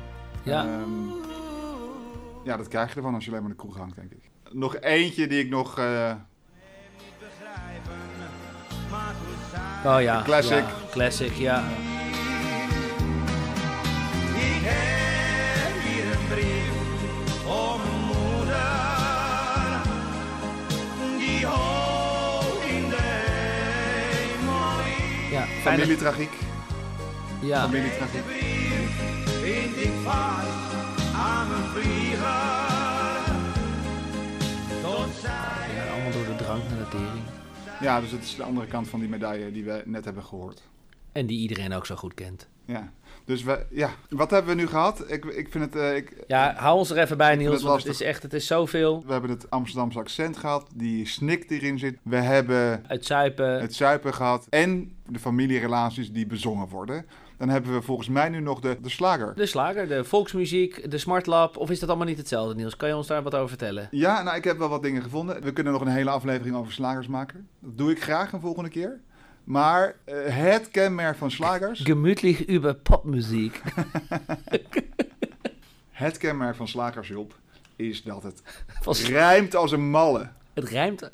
Ja. 0.44 0.64
Ehm, 0.66 1.10
ja, 2.44 2.58
dat 2.58 2.68
krijg 2.68 2.90
je 2.90 2.96
ervan 2.96 3.14
als 3.14 3.24
je 3.26 3.30
alleen 3.30 3.42
maar 3.44 3.52
de 3.52 3.58
kroeg 3.58 3.78
hangt, 3.78 3.96
denk 3.96 4.12
ik. 4.12 4.30
Nog 4.52 4.76
eentje 4.80 5.28
die 5.28 5.40
ik 5.40 5.50
nog... 5.50 5.78
eh, 5.78 6.14
Oh 9.86 10.02
ja. 10.02 10.22
Classic. 10.24 10.58
ja, 10.58 10.66
classic, 10.92 11.34
ja. 11.34 11.64
Familietragiek. 25.80 26.34
Ja. 27.42 27.62
Familietragiek. 27.62 28.24
Aan 31.16 31.48
vlieger. 31.74 32.60
Ja, 35.75 35.92
allemaal 35.92 36.12
door 36.12 36.25
de 36.25 36.44
drank 36.44 36.64
naar 36.70 36.77
de 36.77 36.88
tering. 36.90 37.24
Ja, 37.81 38.00
dus 38.01 38.12
het 38.12 38.24
is 38.24 38.36
de 38.36 38.44
andere 38.44 38.68
kant 38.68 38.88
van 38.88 39.00
die 39.00 39.10
medaille 39.10 39.51
die 39.51 39.64
we 39.64 39.81
net 39.86 40.05
hebben 40.05 40.24
gehoord. 40.24 40.62
En 41.12 41.26
die 41.26 41.40
iedereen 41.40 41.74
ook 41.74 41.86
zo 41.86 41.96
goed 41.96 42.14
kent. 42.14 42.48
Ja, 42.66 42.92
dus 43.26 43.44
we, 43.44 43.66
ja. 43.70 43.90
wat 44.10 44.32
hebben 44.32 44.56
we 44.56 44.62
nu 44.62 44.68
gehad? 44.68 45.12
Ik, 45.12 45.26
ik 45.26 45.48
vind 45.52 45.64
het, 45.64 45.76
eh, 45.76 45.96
ik, 45.96 46.24
Ja, 46.28 46.54
hou 46.58 46.78
ons 46.78 46.90
er 46.90 46.98
even 46.98 47.18
bij, 47.18 47.36
Niels. 47.36 47.54
het 47.54 47.62
Want 47.64 47.84
het 47.84 47.94
is 47.94 48.02
echt, 48.02 48.24
het 48.24 48.34
is 48.34 48.48
zoveel. 48.48 49.04
we 49.06 49.12
hebben 49.12 49.30
het 49.30 49.50
Amsterdamse 49.50 50.00
accent 50.00 50.38
gehad, 50.38 50.68
die 50.76 51.08
snik 51.08 51.48
die 51.50 51.60
erin 51.62 51.80
zit. 51.80 51.98
We 52.04 52.16
hebben 52.16 52.82
Het 52.88 53.06
zuipen. 53.06 53.62
het 53.62 53.76
zuipen 53.76 54.14
gehad 54.14 54.48
en 54.50 54.96
de 55.08 55.20
familierelaties 55.20 56.12
die 56.12 56.28
bezongen 56.28 56.68
worden. 56.68 57.06
Dan 57.38 57.50
hebben 57.50 57.74
we 57.74 57.82
volgens 57.82 58.08
mij 58.10 58.30
nu 58.30 58.40
nog 58.40 58.60
de, 58.60 58.78
de 58.82 58.90
slager. 58.90 59.36
De 59.36 59.46
slager, 59.46 59.88
de 59.88 60.04
volksmuziek, 60.04 60.92
de 60.92 60.98
smartlab. 60.98 61.58
Of 61.58 61.70
is 61.70 61.80
dat 61.80 61.90
allemaal 61.90 62.08
niet 62.08 62.18
hetzelfde, 62.18 62.56
Niels? 62.56 62.76
Kan 62.76 62.90
je 62.90 62.96
ons 62.96 63.08
daar 63.08 63.24
wat 63.24 63.36
over 63.36 63.50
vertellen? 63.50 63.88
Ja, 63.92 64.24
nou, 64.24 64.38
ik 64.38 64.44
heb 64.44 64.58
wel 64.58 64.70
wat 64.70 64.82
dingen 64.84 65.02
gevonden. 65.02 65.44
We 65.44 65.54
kunnen 65.54 65.74
nog 65.74 65.82
een 65.82 65.88
hele 65.88 66.10
aflevering 66.10 66.56
over 66.56 66.72
slagers 66.72 67.08
maken. 67.08 67.48
Dat 67.60 67.78
doe 67.78 67.92
ik 67.92 68.02
graag 68.04 68.32
een 68.34 68.42
volgende 68.42 68.70
keer. 68.70 69.00
Maar 69.51 69.96
eh, 70.03 70.16
het 70.25 70.70
kenmerk 70.70 71.18
van 71.18 71.31
slagers... 71.31 71.79
Gemütlich 71.79 72.48
über 72.50 72.75
popmuziek. 72.75 73.61
Het 75.92 76.18
kenmerk 76.18 76.55
van 76.55 76.68
slagers, 76.68 77.07
Job, 77.07 77.35
is 77.75 78.03
dat 78.03 78.24
het 78.24 78.42
rijmt 79.07 79.55
als 79.55 79.72
een 79.72 79.90
malle. 79.90 80.29
Het 80.53 80.64
rijmt. 80.64 81.09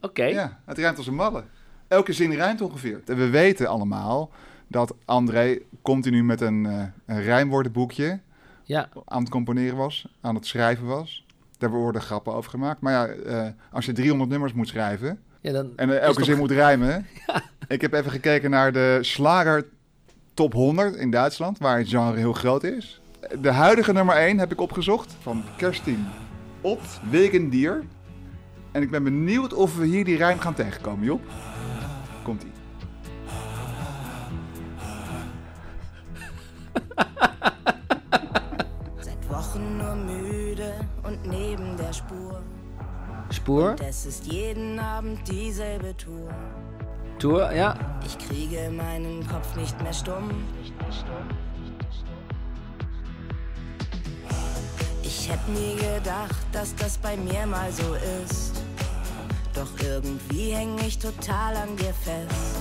Oké. 0.00 0.24
Ja, 0.24 0.60
het 0.64 0.78
rijmt 0.78 0.96
als 0.96 1.06
een 1.06 1.14
malle. 1.14 1.44
Elke 1.88 2.12
zin 2.12 2.32
rijmt 2.34 2.60
ongeveer. 2.60 3.00
En 3.06 3.16
we 3.16 3.28
weten 3.28 3.66
allemaal 3.66 4.30
dat 4.66 4.94
André 5.04 5.58
continu 5.82 6.24
met 6.24 6.40
een, 6.40 6.66
eh, 6.66 6.84
een 7.06 7.22
rijmwoordenboekje 7.22 8.20
Ja. 8.64 8.88
aan 9.04 9.20
het 9.20 9.30
componeren 9.30 9.76
was, 9.76 10.08
aan 10.20 10.34
het 10.34 10.46
schrijven 10.46 10.86
was. 10.86 11.26
Daar 11.58 11.70
worden 11.70 12.02
grappen 12.02 12.34
over 12.34 12.50
gemaakt. 12.50 12.80
Maar 12.80 12.92
ja, 12.92 13.06
eh, 13.06 13.52
als 13.70 13.86
je 13.86 13.92
300 13.92 14.30
nummers 14.30 14.52
moet 14.52 14.68
schrijven 14.68 15.22
ja 15.48 15.54
dan 15.54 15.72
en 15.76 15.90
eh, 15.90 16.02
elke 16.02 16.16
toch- 16.16 16.24
zin 16.24 16.38
moet 16.38 16.50
rijmen. 16.50 17.06
Ik 17.68 17.80
heb 17.80 17.92
even 17.92 18.10
gekeken 18.10 18.50
naar 18.50 18.72
de 18.72 18.98
slager 19.00 19.66
top 20.34 20.52
100 20.52 20.96
in 20.96 21.10
Duitsland, 21.10 21.58
waar 21.58 21.78
het 21.78 21.88
genre 21.88 22.16
heel 22.18 22.32
groot 22.32 22.64
is. 22.64 23.00
De 23.40 23.50
huidige 23.50 23.92
nummer 23.92 24.16
1 24.16 24.38
heb 24.38 24.52
ik 24.52 24.60
opgezocht 24.60 25.16
van 25.22 25.44
Kerstin 25.56 26.06
Ott 26.60 27.00
Wegendier. 27.10 27.84
En 28.72 28.82
ik 28.82 28.90
ben 28.90 29.02
benieuwd 29.04 29.54
of 29.54 29.76
we 29.76 29.86
hier 29.86 30.04
die 30.04 30.16
rijm 30.16 30.38
gaan 30.38 30.54
tegenkomen, 30.54 31.04
Job. 31.04 31.20
Komt-ie. 32.22 32.50
Seit 39.00 39.28
Wochen 39.28 39.78
nur 39.78 39.94
müde 39.94 40.72
und 41.02 41.26
neben 41.26 41.76
der 41.76 41.92
Spur. 41.92 42.42
Spoor. 43.30 43.70
Und 43.70 43.80
es 43.80 44.06
ist 44.06 44.26
jeden 44.26 44.78
Abend 44.78 45.20
dieselbe 45.28 45.96
Tour. 45.96 46.28
Tour, 47.18 47.52
ja. 47.52 47.74
Ich 48.06 48.16
kriege 48.18 48.70
meinen 48.70 49.26
Kopf 49.26 49.56
nicht 49.56 49.80
mehr 49.82 49.92
stumm. 49.92 50.30
Ich 55.02 55.28
hätte 55.28 55.50
nie 55.50 55.76
gedacht, 55.76 56.46
dass 56.52 56.74
das 56.76 56.96
bei 56.98 57.16
mir 57.16 57.46
mal 57.46 57.70
so 57.72 57.94
ist. 58.24 58.62
Doch 59.54 59.68
irgendwie 59.82 60.52
häng 60.52 60.78
ich 60.78 60.98
total 60.98 61.56
an 61.56 61.76
dir 61.76 61.92
fest. 61.92 62.56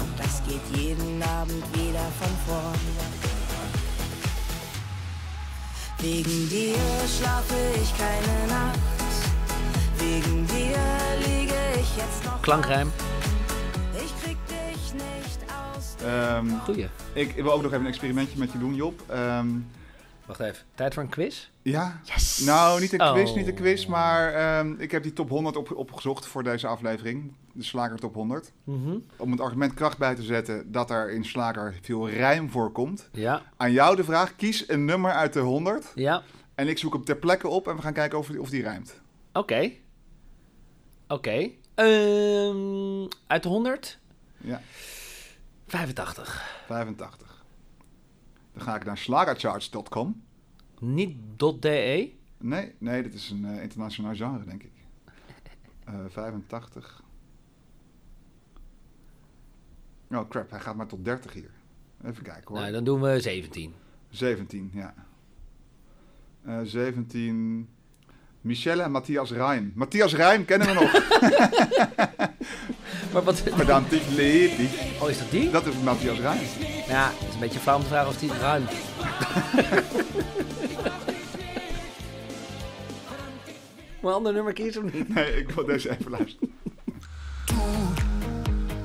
Und 0.00 0.18
das 0.18 0.42
geht 0.46 0.76
jeden 0.76 1.22
Abend 1.22 1.64
wieder 1.72 2.06
von 2.20 2.36
vorn. 2.46 2.80
Wegen 5.98 6.48
dir 6.48 6.76
schlafe 7.06 7.54
ich 7.80 7.96
keine 7.96 8.48
Nacht. 8.48 8.91
Wegen 10.02 10.46
dir 10.46 10.78
liege 11.26 11.54
ich 11.80 11.96
jetzt 11.96 12.24
noch. 12.24 12.42
Klankrijm. 12.42 12.88
Ich 13.94 14.12
krieg 14.22 14.36
dich 14.46 14.92
nicht 14.94 15.40
aus. 15.50 15.96
Ehm, 16.04 16.48
Goeie. 16.64 16.88
ik 17.12 17.34
wil 17.34 17.52
ook 17.52 17.62
nog 17.62 17.70
even 17.72 17.84
een 17.84 17.90
experimentje 17.90 18.38
met 18.38 18.52
je 18.52 18.58
doen, 18.58 18.74
Job. 18.74 19.02
Ehm, 19.06 19.48
Wacht 20.26 20.40
even. 20.40 20.64
Tijd 20.74 20.94
voor 20.94 21.02
een 21.02 21.08
quiz? 21.08 21.48
ja? 21.62 22.00
Nou, 22.44 22.80
niet 22.80 22.92
een 22.92 23.12
quiz, 23.12 23.30
Oh. 23.30 23.36
niet 23.36 23.46
een 23.46 23.54
quiz, 23.54 23.86
maar 23.86 24.32
ehm, 24.34 24.74
ik 24.78 24.90
heb 24.90 25.02
die 25.02 25.12
top 25.12 25.28
100 25.28 25.56
op, 25.56 25.72
opgezocht 25.76 26.26
voor 26.26 26.42
deze 26.42 26.66
aflevering. 26.66 27.32
De 27.52 27.62
slager 27.64 27.98
top 27.98 28.14
100. 28.14 28.52
Mhm. 28.64 28.96
Om 29.16 29.30
het 29.30 29.40
argument 29.40 29.74
kracht 29.74 29.98
bij 29.98 30.14
te 30.14 30.22
zetten 30.22 30.72
dat 30.72 30.90
er 30.90 31.10
in 31.10 31.24
slager 31.24 31.74
veel 31.82 32.08
rijm 32.10 32.50
voorkomt. 32.50 33.08
Ja. 33.12 33.42
Aan 33.56 33.72
jou 33.72 33.96
de 33.96 34.04
vraag, 34.04 34.36
kies 34.36 34.68
een 34.68 34.84
nummer 34.84 35.12
uit 35.12 35.32
de 35.32 35.40
100 35.40 35.92
Ja. 35.94 36.22
en 36.54 36.68
ik 36.68 36.78
zoek 36.78 36.92
hem 36.92 37.04
ter 37.04 37.16
plekke 37.16 37.48
op 37.48 37.68
en 37.68 37.76
we 37.76 37.82
gaan 37.82 37.92
kijken 37.92 38.18
of, 38.18 38.26
die- 38.26 38.40
of 38.40 38.50
die 38.50 38.62
rijmt. 38.62 39.00
Oké. 39.32 39.70
Oké. 41.12 41.50
Ehm, 41.74 43.06
uit 43.26 43.42
de 43.42 43.48
100? 43.48 43.98
Ja, 44.36 44.60
85. 45.66 46.62
85. 46.66 47.44
Dan 48.52 48.62
ga 48.62 48.76
ik 48.76 48.84
naar 48.84 48.98
slagercharts.com. 48.98 50.22
Niet 50.80 51.16
.de? 51.36 52.12
Nee, 52.38 52.74
nee, 52.78 53.02
dit 53.02 53.14
is 53.14 53.30
een 53.30 53.44
eh, 53.44 53.62
internationaal 53.62 54.14
genre, 54.14 54.44
denk 54.44 54.62
ik. 54.62 54.70
Eh 55.84 55.94
85. 56.08 57.02
Oh 60.10 60.28
crap, 60.28 60.50
hij 60.50 60.60
gaat 60.60 60.76
maar 60.76 60.86
tot 60.86 61.04
30 61.04 61.32
hier. 61.32 61.50
Even 62.04 62.22
kijken 62.22 62.44
hoor. 62.48 62.58
Nou, 62.58 62.72
dan 62.72 62.84
doen 62.84 63.00
we 63.00 63.20
17. 63.20 63.74
17, 64.08 64.70
ja. 64.74 64.94
Eh 66.44 66.60
17. 66.62 67.68
Michelle 68.42 68.82
en 68.82 68.90
Matthias 68.90 69.30
Rijm. 69.30 69.72
Matthias 69.74 70.14
Rijm 70.14 70.44
kennen 70.44 70.68
we 70.68 70.74
nog. 70.74 70.92
Maar 73.12 73.22
wat... 73.22 73.42
Verdammt, 73.54 73.90
dich 73.90 74.08
lieb 74.08 74.56
dich. 74.56 74.70
Oh, 75.00 75.10
is 75.10 75.18
dat 75.18 75.30
die? 75.30 75.50
Dat 75.50 75.66
is 75.66 75.74
Matthias 75.84 76.18
Rijm. 76.18 76.40
Ja, 76.88 77.10
het 77.18 77.28
is 77.28 77.34
een 77.34 77.40
beetje 77.40 77.58
flauw 77.58 77.76
om 77.76 77.82
te 77.82 77.88
vragen 77.88 78.08
of 78.08 78.18
die 78.18 78.30
ruimt. 78.40 78.70
Moet 84.00 84.10
een 84.10 84.16
ander 84.16 84.32
nummer 84.32 84.52
kiezen 84.52 84.84
of 84.84 84.92
niet? 84.92 85.14
Nee, 85.14 85.36
ik 85.36 85.50
wil 85.50 85.64
deze 85.64 85.90
even 85.90 86.10
luisteren. 86.10 86.52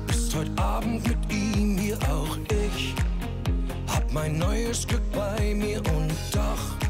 Bist 0.06 0.34
heute 0.34 0.50
Abend 0.54 1.06
mit 1.06 1.32
ihm, 1.32 1.78
hier 1.78 1.98
auch 2.08 2.38
ich. 2.48 2.94
Hab 3.86 4.12
mein 4.12 4.38
neues 4.38 4.86
Glück 4.86 5.10
bei 5.12 5.54
mir 5.54 5.78
und 5.78 6.12
doch 6.30 6.87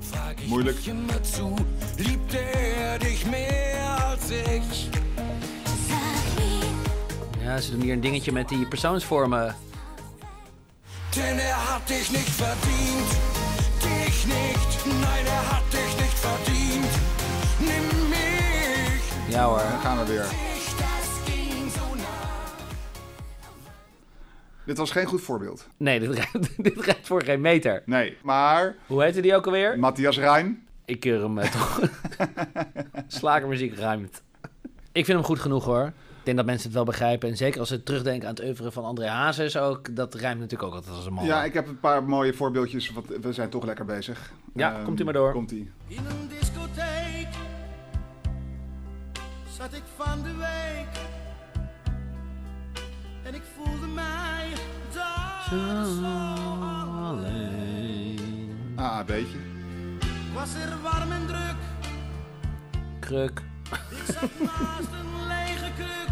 frag 0.00 0.34
ich 0.40 0.48
Moeilijk. 0.48 0.76
mich 0.76 0.88
immer 0.88 1.22
zu, 1.22 1.56
liebte 1.98 2.38
er 2.38 2.98
dich 2.98 3.26
mehr 3.26 4.08
als 4.10 4.30
ich? 4.30 4.88
Ja, 7.42 7.60
ze 7.60 7.70
doen 7.70 7.80
hier 7.80 7.92
een 7.92 8.00
dingetje 8.00 8.32
met 8.32 8.48
die 8.48 8.66
persoonsvormen. 8.66 9.54
Denn 11.14 11.38
er 11.38 11.56
hat 11.70 11.88
dich 11.88 12.10
nicht 12.10 12.30
verdient, 12.30 13.10
dich 13.82 14.26
nicht, 14.26 14.86
nein, 14.86 15.26
er 15.26 15.50
hat 15.52 15.62
dich 15.70 15.96
nicht 15.96 16.18
verdient. 16.18 16.92
Nimm 17.58 18.08
mich, 18.08 19.02
Ja 19.28 19.46
hoor. 19.46 19.58
Dan 19.58 19.80
gaan 19.80 19.98
we 19.98 20.04
weer. 20.12 20.53
Dit 24.66 24.78
was 24.78 24.90
geen 24.90 25.06
goed 25.06 25.20
voorbeeld. 25.20 25.68
Nee, 25.76 26.00
dit 26.00 26.10
rijdt, 26.14 26.50
dit 26.64 26.80
rijdt 26.84 27.06
voor 27.06 27.22
geen 27.22 27.40
meter. 27.40 27.82
Nee, 27.86 28.16
maar 28.22 28.74
Hoe 28.86 29.02
heette 29.02 29.20
die 29.20 29.34
ook 29.34 29.46
alweer? 29.46 29.78
Matthias 29.78 30.18
Rijm. 30.18 30.62
Ik 30.84 31.00
keur 31.00 31.22
hem 31.22 31.38
eh, 31.38 31.50
toch. 31.50 31.80
Slagermuziek 33.06 33.74
ruimt. 33.78 34.22
Ik 34.92 35.04
vind 35.04 35.16
hem 35.18 35.26
goed 35.26 35.38
genoeg 35.38 35.64
hoor. 35.64 35.86
Ik 36.18 36.24
denk 36.30 36.36
dat 36.36 36.46
mensen 36.46 36.66
het 36.66 36.74
wel 36.76 36.84
begrijpen. 36.84 37.28
En 37.28 37.36
zeker 37.36 37.60
als 37.60 37.68
ze 37.68 37.82
terugdenken 37.82 38.28
aan 38.28 38.34
het 38.34 38.44
oeuvre 38.44 38.70
van 38.72 38.84
André 38.84 39.06
Hazes 39.08 39.56
ook. 39.56 39.96
Dat 39.96 40.14
rijmt 40.14 40.40
natuurlijk 40.40 40.70
ook 40.70 40.74
altijd 40.74 40.96
als 40.96 41.06
een 41.06 41.12
man. 41.12 41.24
Ja, 41.24 41.44
ik 41.44 41.52
heb 41.54 41.68
een 41.68 41.80
paar 41.80 42.04
mooie 42.04 42.34
voorbeeldjes, 42.34 42.90
want 42.92 43.06
we 43.20 43.32
zijn 43.32 43.48
toch 43.50 43.64
lekker 43.64 43.84
bezig. 43.84 44.32
Ja, 44.54 44.74
Ehm, 44.74 44.84
komt 44.84 45.00
u 45.00 45.04
maar 45.04 45.12
door. 45.12 45.32
Komt-ie. 45.32 45.70
In 45.86 45.96
een 45.96 46.28
discotheek 46.38 47.28
zat 49.56 49.72
ik 49.72 49.82
van 49.96 50.22
de 50.22 50.34
week 50.36 51.00
en 53.24 53.34
ik 53.34 53.42
voelde 53.56 53.86
mij 53.86 54.52
daar 54.92 55.42
zo 55.84 56.04
alleen. 57.02 58.74
AAB'tje. 58.76 59.38
Ik 59.98 60.34
was 60.34 60.54
er 60.54 60.82
warm 60.82 61.12
en 61.12 61.26
druk, 61.26 61.56
Kruk. 63.00 63.42
ik 63.90 64.14
zat 64.14 64.30
naast 64.50 64.88
een 64.92 65.26
lege 65.26 65.70
kruk. 65.76 66.08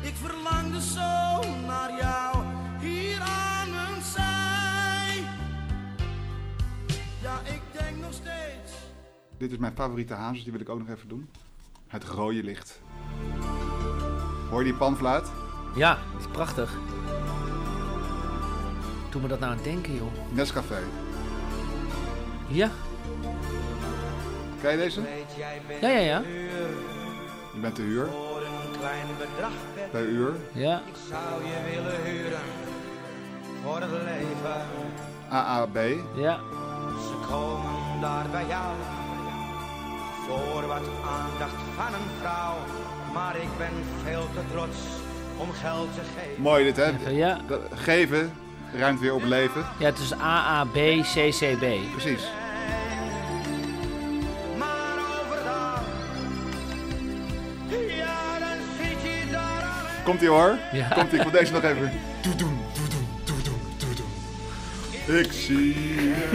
Ik 0.00 0.14
verlangde 0.14 0.80
zo 0.80 1.40
naar 1.66 1.96
jou 2.00 2.44
hier 2.80 3.20
aan 3.20 3.70
mijn 3.70 4.02
zij. 4.02 5.24
Ja, 7.22 7.40
ik 7.44 7.60
denk 7.72 7.96
nog 8.00 8.12
steeds. 8.12 8.72
Dit 9.38 9.52
is 9.52 9.58
mijn 9.58 9.74
favoriete 9.74 10.14
hazes, 10.14 10.42
die 10.42 10.52
wil 10.52 10.60
ik 10.60 10.68
ook 10.68 10.78
nog 10.78 10.88
even 10.88 11.08
doen. 11.08 11.28
Het 11.86 12.04
rode 12.04 12.42
licht. 12.42 12.80
Hoor 14.50 14.58
je 14.58 14.64
die 14.64 14.74
panfluit? 14.78 15.30
Ja, 15.74 15.98
dat 16.12 16.20
is 16.20 16.26
prachtig. 16.32 16.72
Doe 19.10 19.22
me 19.22 19.28
dat 19.28 19.38
nou 19.38 19.50
aan 19.52 19.56
het 19.58 19.66
denken 19.66 19.94
joh. 19.94 20.12
Nescafé. 20.28 20.78
Ja, 22.46 22.70
Ken 24.60 24.70
je 24.70 24.76
deze? 24.76 25.00
Weet 25.02 25.34
jij 25.36 25.60
bent 25.68 25.80
ja, 25.80 25.88
ja, 25.88 25.98
ja. 26.00 26.18
Je 27.54 27.60
bent 27.60 27.74
te 27.74 27.82
huur. 27.82 28.06
voor 28.06 28.40
een 28.42 28.78
klein 28.78 29.06
bedrag 29.18 29.50
per 29.74 29.88
Per 29.90 30.02
uur. 30.08 30.32
Ja, 30.52 30.82
Ik 30.86 30.94
zou 31.08 31.44
je 31.44 31.70
willen 31.74 32.00
huren 32.04 32.40
voor 33.64 33.80
het 33.80 33.90
leven. 33.90 34.66
AAB. 35.28 35.76
ja. 36.14 36.38
Ze 37.08 37.26
komen 37.30 38.00
daar 38.00 38.26
bij 38.30 38.46
jou 38.46 38.74
voor 40.26 40.66
wat 40.66 40.82
aandacht 41.18 41.60
van 41.76 41.94
een 41.94 42.08
vrouw. 42.20 42.54
Maar 43.12 43.36
ik 43.36 43.48
ben 43.58 43.72
veel 44.04 44.26
te 44.34 44.40
trots 44.52 44.78
om 45.44 45.52
geld 45.52 45.88
te 45.94 46.00
geven. 46.16 46.42
Mooi 46.42 46.64
dit, 46.64 46.76
hè? 46.76 46.90
Ja, 47.10 47.40
Geven 47.74 48.32
ruimt 48.78 49.00
weer 49.00 49.14
op 49.14 49.24
leven. 49.24 49.64
ja 49.78 49.86
het 49.86 49.98
is 49.98 50.12
AAB, 50.12 50.74
CCB. 51.02 51.64
Precies. 51.92 52.22
Maar 54.58 54.96
overdag, 55.20 55.82
ja, 57.96 58.38
dan 58.38 58.58
zit 58.80 59.02
je 59.02 59.30
daar 59.30 59.40
alleen. 59.40 60.02
Komt 60.04 60.22
ie 60.22 60.28
hoor. 60.28 60.56
Ja. 60.72 60.88
Komt 60.88 61.12
ie. 61.12 61.18
Ik 61.18 61.22
wil 61.22 61.40
deze 61.40 61.52
nog 61.52 61.62
even. 61.62 61.90
Doedoen, 62.22 62.58
doedoen, 62.74 63.06
doedoen, 63.24 63.60
doedoen. 63.78 65.20
Ik 65.24 65.32
zie 65.32 65.76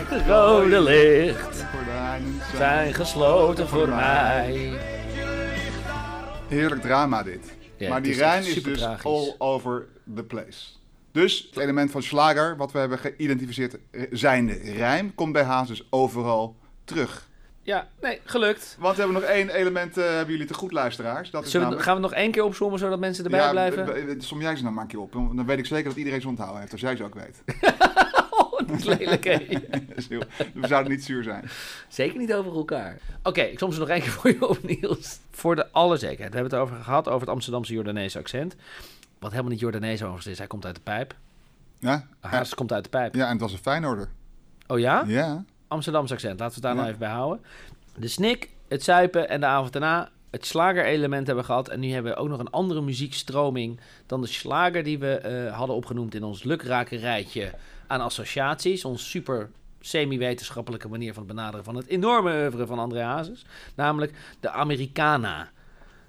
het 0.07 0.27
Rode 0.27 0.81
licht 0.81 1.65
gordijnen 1.75 2.41
zijn 2.55 2.93
gesloten 2.93 3.67
voor 3.67 3.87
mij. 3.89 4.71
Heerlijk 6.47 6.81
drama 6.81 7.23
dit. 7.23 7.57
Ja, 7.79 7.89
maar 7.89 8.01
die 8.01 8.11
is 8.11 8.17
Rijn 8.17 8.45
is 8.45 8.63
dus 8.63 8.77
tragisch. 8.77 9.05
all 9.05 9.35
over 9.37 9.87
the 10.15 10.23
place. 10.23 10.77
Dus 11.11 11.47
het 11.49 11.59
element 11.59 11.91
van 11.91 12.03
slager, 12.03 12.57
wat 12.57 12.71
we 12.71 12.79
hebben 12.79 12.99
geïdentificeerd 12.99 13.77
eh, 13.91 14.03
zijnde 14.11 14.53
rijm, 14.53 15.15
komt 15.15 15.33
bij 15.33 15.43
Hazes 15.43 15.87
overal 15.89 16.55
terug. 16.83 17.27
Ja, 17.61 17.87
nee, 18.01 18.19
gelukt. 18.23 18.75
Want 18.79 18.95
we 18.95 19.01
hebben 19.01 19.21
nog 19.21 19.29
één 19.29 19.49
element, 19.49 19.97
eh, 19.97 20.03
hebben 20.05 20.31
jullie 20.31 20.47
te 20.47 20.53
goed 20.53 20.71
luisteraars. 20.71 21.31
Dat 21.31 21.45
is 21.45 21.51
Zullen 21.51 21.67
we, 21.67 21.73
namelijk... 21.73 21.83
gaan 21.83 21.95
we 21.95 22.15
nog 22.15 22.23
één 22.23 22.31
keer 22.31 22.43
opzommen 22.43 22.79
zodat 22.79 22.99
mensen 22.99 23.23
erbij 23.23 23.39
ja, 23.39 23.49
blijven? 23.49 24.21
Som 24.21 24.41
jij 24.41 24.55
ze 24.55 24.61
nou 24.61 24.73
maar 24.73 24.83
een 24.83 24.89
keer 24.89 24.99
op. 24.99 25.11
Dan 25.11 25.45
weet 25.45 25.57
ik 25.57 25.65
zeker 25.65 25.89
dat 25.89 25.97
iedereen 25.97 26.21
ze 26.21 26.27
onthouden 26.27 26.59
heeft, 26.59 26.71
als 26.71 26.81
jij 26.81 26.95
ze 26.95 27.03
ook 27.03 27.15
weet. 27.15 27.43
Dat 28.69 28.79
is 28.79 28.83
lelijk, 28.97 29.23
hè? 29.23 29.37
We 30.53 30.67
zouden 30.67 30.91
niet 30.91 31.03
zuur 31.03 31.23
zijn. 31.23 31.49
Zeker 31.87 32.19
niet 32.19 32.33
over 32.33 32.55
elkaar. 32.55 32.97
Oké, 33.23 33.41
ik 33.41 33.59
som 33.59 33.71
ze 33.71 33.79
nog 33.79 33.89
één 33.89 34.01
keer 34.01 34.09
voor 34.19 34.29
je 34.29 34.47
op, 34.47 34.63
Niels. 34.63 35.19
Voor 35.31 35.55
de 35.55 35.71
alle 35.71 35.97
zekerheid. 35.97 36.31
We 36.33 36.37
hebben 36.39 36.59
het 36.59 36.67
over 36.67 36.83
gehad, 36.83 37.07
over 37.07 37.19
het 37.19 37.29
Amsterdamse 37.29 37.73
Jordaanese 37.73 38.17
accent. 38.17 38.55
Wat 39.19 39.31
helemaal 39.31 39.51
niet 39.51 39.59
Jordaanese 39.59 40.03
overigens 40.03 40.31
is. 40.31 40.37
Hij 40.37 40.47
komt 40.47 40.65
uit 40.65 40.75
de 40.75 40.81
pijp. 40.81 41.15
Ja? 41.79 42.07
Haas 42.19 42.55
komt 42.55 42.73
uit 42.73 42.83
de 42.83 42.89
pijp. 42.89 43.15
Ja, 43.15 43.25
en 43.25 43.31
het 43.31 43.41
was 43.41 43.51
een 43.51 43.57
Feyenoorder. 43.57 44.09
Oh 44.67 44.79
ja? 44.79 45.03
Ja. 45.07 45.43
Amsterdamse 45.67 46.13
accent. 46.13 46.39
Laten 46.39 46.61
we 46.61 46.67
het 46.67 46.75
daar 46.75 46.75
Ja. 46.75 46.77
nou 46.77 46.87
even 46.87 46.99
bij 46.99 47.09
houden. 47.09 47.45
De 47.95 48.07
snik, 48.07 48.49
het 48.67 48.83
zuipen 48.83 49.29
en 49.29 49.39
de 49.39 49.45
avond 49.45 49.71
daarna 49.71 50.09
het 50.29 50.45
slagerelement 50.45 51.27
hebben 51.27 51.45
gehad. 51.45 51.67
En 51.67 51.79
nu 51.79 51.91
hebben 51.91 52.11
we 52.11 52.17
ook 52.17 52.29
nog 52.29 52.39
een 52.39 52.49
andere 52.49 52.81
muziekstroming 52.81 53.79
dan 54.05 54.21
de 54.21 54.27
slager 54.27 54.83
die 54.83 54.99
we 54.99 55.15
eh, 55.15 55.57
hadden 55.57 55.75
opgenoemd 55.75 56.15
in 56.15 56.23
ons 56.23 56.43
lukrake 56.43 56.95
rijtje 56.95 57.53
aan 57.87 58.01
associaties. 58.01 58.85
Ons 58.85 59.09
super 59.09 59.49
semi-wetenschappelijke 59.79 60.87
manier 60.87 61.13
van 61.13 61.23
het 61.23 61.35
benaderen 61.35 61.65
van 61.65 61.75
het 61.75 61.87
enorme 61.87 62.31
oeuvre 62.31 62.65
van 62.65 62.79
André 62.79 63.01
Hazes. 63.01 63.45
Namelijk 63.75 64.13
de 64.39 64.49
Americana. 64.49 65.49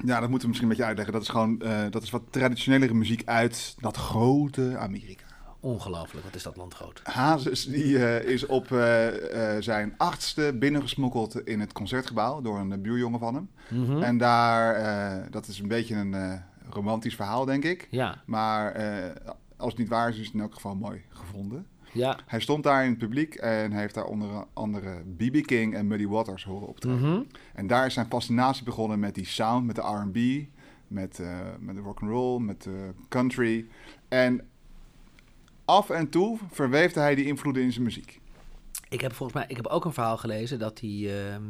Ja, 0.05 0.21
dat 0.21 0.29
moeten 0.29 0.41
we 0.41 0.47
misschien 0.47 0.63
een 0.63 0.77
beetje 0.77 0.85
uitleggen. 0.85 1.13
Dat 1.15 1.23
is 1.23 1.29
gewoon 1.29 1.61
eh, 1.61 1.91
dat 1.91 2.03
is 2.03 2.11
wat 2.11 2.23
traditionelere 2.31 2.95
muziek 2.95 3.23
uit 3.25 3.75
dat 3.79 3.97
grote 3.97 4.77
Amerika. 4.79 5.30
Ongelooflijk, 5.61 6.25
wat 6.25 6.35
is 6.35 6.43
dat 6.43 6.57
land 6.57 6.75
groot. 6.75 7.01
Hazes 7.05 7.67
die, 7.67 8.07
eh, 8.07 8.33
is 8.33 8.47
op 8.47 8.73
eh, 8.73 9.57
eh, 9.57 9.63
zijn 9.63 9.95
achtste 9.97 10.57
binnengesmokkeld 10.59 11.47
in 11.47 11.61
het 11.61 11.73
concertgebouw 11.73 12.41
door 12.41 12.59
een 12.59 12.83
buurjongen 12.83 13.19
van 13.19 13.35
hem. 13.35 13.51
Mhm. 13.69 14.03
En 14.03 14.19
daar, 14.19 15.31
dat 15.31 15.47
is 15.47 15.59
een 15.59 15.69
beetje 15.69 15.95
een 15.95 16.43
romantisch 16.71 17.15
verhaal, 17.15 17.45
denk 17.45 17.65
ik. 17.65 17.89
Ja, 17.91 18.23
Maar 18.27 18.75
als 19.57 19.71
het 19.71 19.79
niet 19.79 19.89
waar 19.89 20.09
is, 20.09 20.19
is 20.19 20.25
het 20.25 20.35
in 20.35 20.41
elk 20.41 20.55
geval 20.55 20.75
mooi 20.75 21.03
gevonden. 21.09 21.67
ja. 21.93 22.19
Hij 22.27 22.41
stond 22.41 22.63
daar 22.65 22.85
in 22.85 22.91
het 22.91 22.99
publiek 22.99 23.35
en 23.35 23.73
heeft 23.73 23.95
daar 23.95 24.05
onder 24.05 24.29
andere 24.53 25.03
B.B. 25.17 25.47
King 25.47 25.75
en 25.75 25.87
Muddy 25.87 26.07
Waters 26.07 26.45
horen 26.45 26.69
optreden. 26.69 26.99
Mhm. 27.01 27.23
En 27.55 27.67
daar 27.67 27.87
is 27.87 27.95
zijn 27.95 28.07
fascinatie 28.07 28.65
begonnen 28.65 28.99
met 28.99 29.15
die 29.15 29.27
sound, 29.27 29.67
met 29.67 29.77
de 29.77 29.83
R&B, 29.83 30.47
met, 30.87 31.21
met 31.59 31.75
de 31.75 31.81
rock'n'roll, 31.81 32.41
met 32.41 32.63
de 32.63 32.91
country. 33.09 33.67
En 34.09 34.50
af 35.71 35.91
en 35.91 36.09
toe 36.09 36.39
verweefde 36.51 37.01
hij 37.01 37.15
die 37.15 37.25
invloeden 37.27 37.63
in 37.63 37.73
zijn 37.73 37.85
muziek. 37.85 38.21
Ik 38.89 39.01
heb 39.01 39.13
volgens 39.13 39.39
mij, 39.39 39.49
ik 39.49 39.57
heb 39.57 39.67
ook 39.67 39.85
een 39.85 39.93
verhaal 39.93 40.17
gelezen 40.17 40.59
dat 40.59 40.81
hij 40.81 40.91
ehm, 40.91 41.43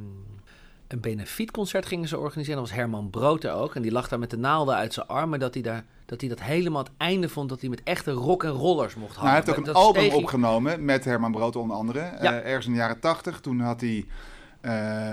een 0.89 1.01
benefietconcert 1.01 1.87
gingen 1.87 2.09
ze 2.09 2.19
organiseren. 2.19 2.61
Dat 2.61 2.69
was 2.69 2.79
Herman 2.79 3.11
Brood 3.11 3.45
er 3.45 3.53
ook. 3.53 3.75
En 3.75 3.83
die 3.83 3.93
lag 3.93 4.09
daar 4.09 4.19
met 4.19 4.31
de 4.31 4.37
naalden 4.39 4.75
uit 4.75 4.93
zijn 4.93 5.07
armen. 5.07 5.39
Dat 5.39 5.55
hij, 5.55 5.63
daar, 5.63 5.85
dat, 6.07 6.21
hij 6.21 6.29
dat 6.29 6.41
helemaal 6.41 6.83
het 6.83 6.93
einde 6.97 7.29
vond. 7.29 7.49
Dat 7.49 7.61
hij 7.61 7.71
met 7.71 7.83
echte 7.85 8.11
rock 8.11 8.45
en 8.45 8.51
rollers 8.51 8.95
mocht 8.95 9.17
Nou, 9.17 9.29
hij 9.29 9.31
hangen. 9.31 9.35
heeft 9.47 9.59
ook 9.59 9.67
een 9.67 9.73
Dat 9.73 9.83
album 9.83 10.03
steeg 10.03 10.15
opgenomen 10.15 10.85
met 10.85 11.05
Herman 11.05 11.33
Brood 11.33 11.57
onder 11.57 11.77
andere. 11.77 11.99
Ja. 11.99 12.41
Eh, 12.41 12.49
ergens 12.49 12.67
in 12.67 12.73
de 12.73 12.79
jaren 12.79 13.01
tachtig. 13.01 13.41
Toen 13.41 13.61
had 13.61 13.81
hij 13.81 14.07
eh, 14.61 14.73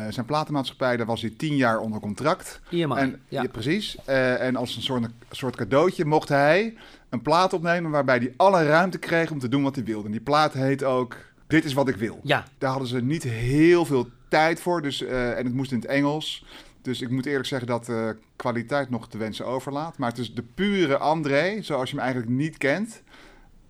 zijn 0.09 0.25
platenmaatschappij, 0.25 0.97
daar 0.97 1.05
was 1.05 1.21
hij 1.21 1.33
tien 1.37 1.55
jaar 1.55 1.79
onder 1.79 1.99
contract. 1.99 2.59
EMI, 2.69 2.95
En, 2.95 3.21
ja. 3.27 3.41
ja. 3.41 3.47
precies. 3.49 3.97
Eh, 4.05 4.41
en 4.45 4.55
als 4.55 4.75
een 4.75 4.81
soort, 4.81 5.07
soort 5.31 5.55
cadeautje 5.55 6.05
mocht 6.05 6.29
hij 6.29 6.77
een 7.09 7.21
plaat 7.21 7.53
opnemen 7.53 7.91
waarbij 7.91 8.17
hij 8.17 8.33
alle 8.37 8.65
ruimte 8.67 8.97
kreeg 8.97 9.31
om 9.31 9.39
te 9.39 9.47
doen 9.49 9.63
wat 9.63 9.75
hij 9.75 9.83
wilde. 9.83 10.05
En 10.05 10.11
die 10.11 10.21
plaat 10.21 10.53
heet 10.53 10.83
ook 10.83 11.15
Dit 11.47 11.65
is 11.65 11.73
wat 11.73 11.87
ik 11.87 11.95
wil. 11.95 12.19
Ja, 12.23 12.45
Daar 12.57 12.69
hadden 12.69 12.87
ze 12.87 13.01
niet 13.01 13.23
heel 13.23 13.85
veel 13.85 14.07
tijd 14.29 14.59
voor, 14.59 14.81
dus, 14.81 15.01
eh, 15.01 15.37
en 15.37 15.45
het 15.45 15.53
moest 15.53 15.71
in 15.71 15.77
het 15.79 15.87
Engels. 15.87 16.45
Dus 16.81 17.01
ik 17.01 17.09
moet 17.09 17.25
eerlijk 17.25 17.45
zeggen 17.47 17.67
dat 17.67 17.85
de 17.85 18.17
kwaliteit 18.35 18.89
nog 18.89 19.09
te 19.09 19.17
wensen 19.17 19.45
overlaat. 19.45 19.97
Maar 19.97 20.09
het 20.09 20.17
is 20.17 20.33
de 20.33 20.43
pure 20.43 20.97
André, 20.97 21.61
zoals 21.61 21.89
je 21.89 21.95
hem 21.95 22.05
eigenlijk 22.05 22.35
niet 22.35 22.57
kent. 22.57 23.01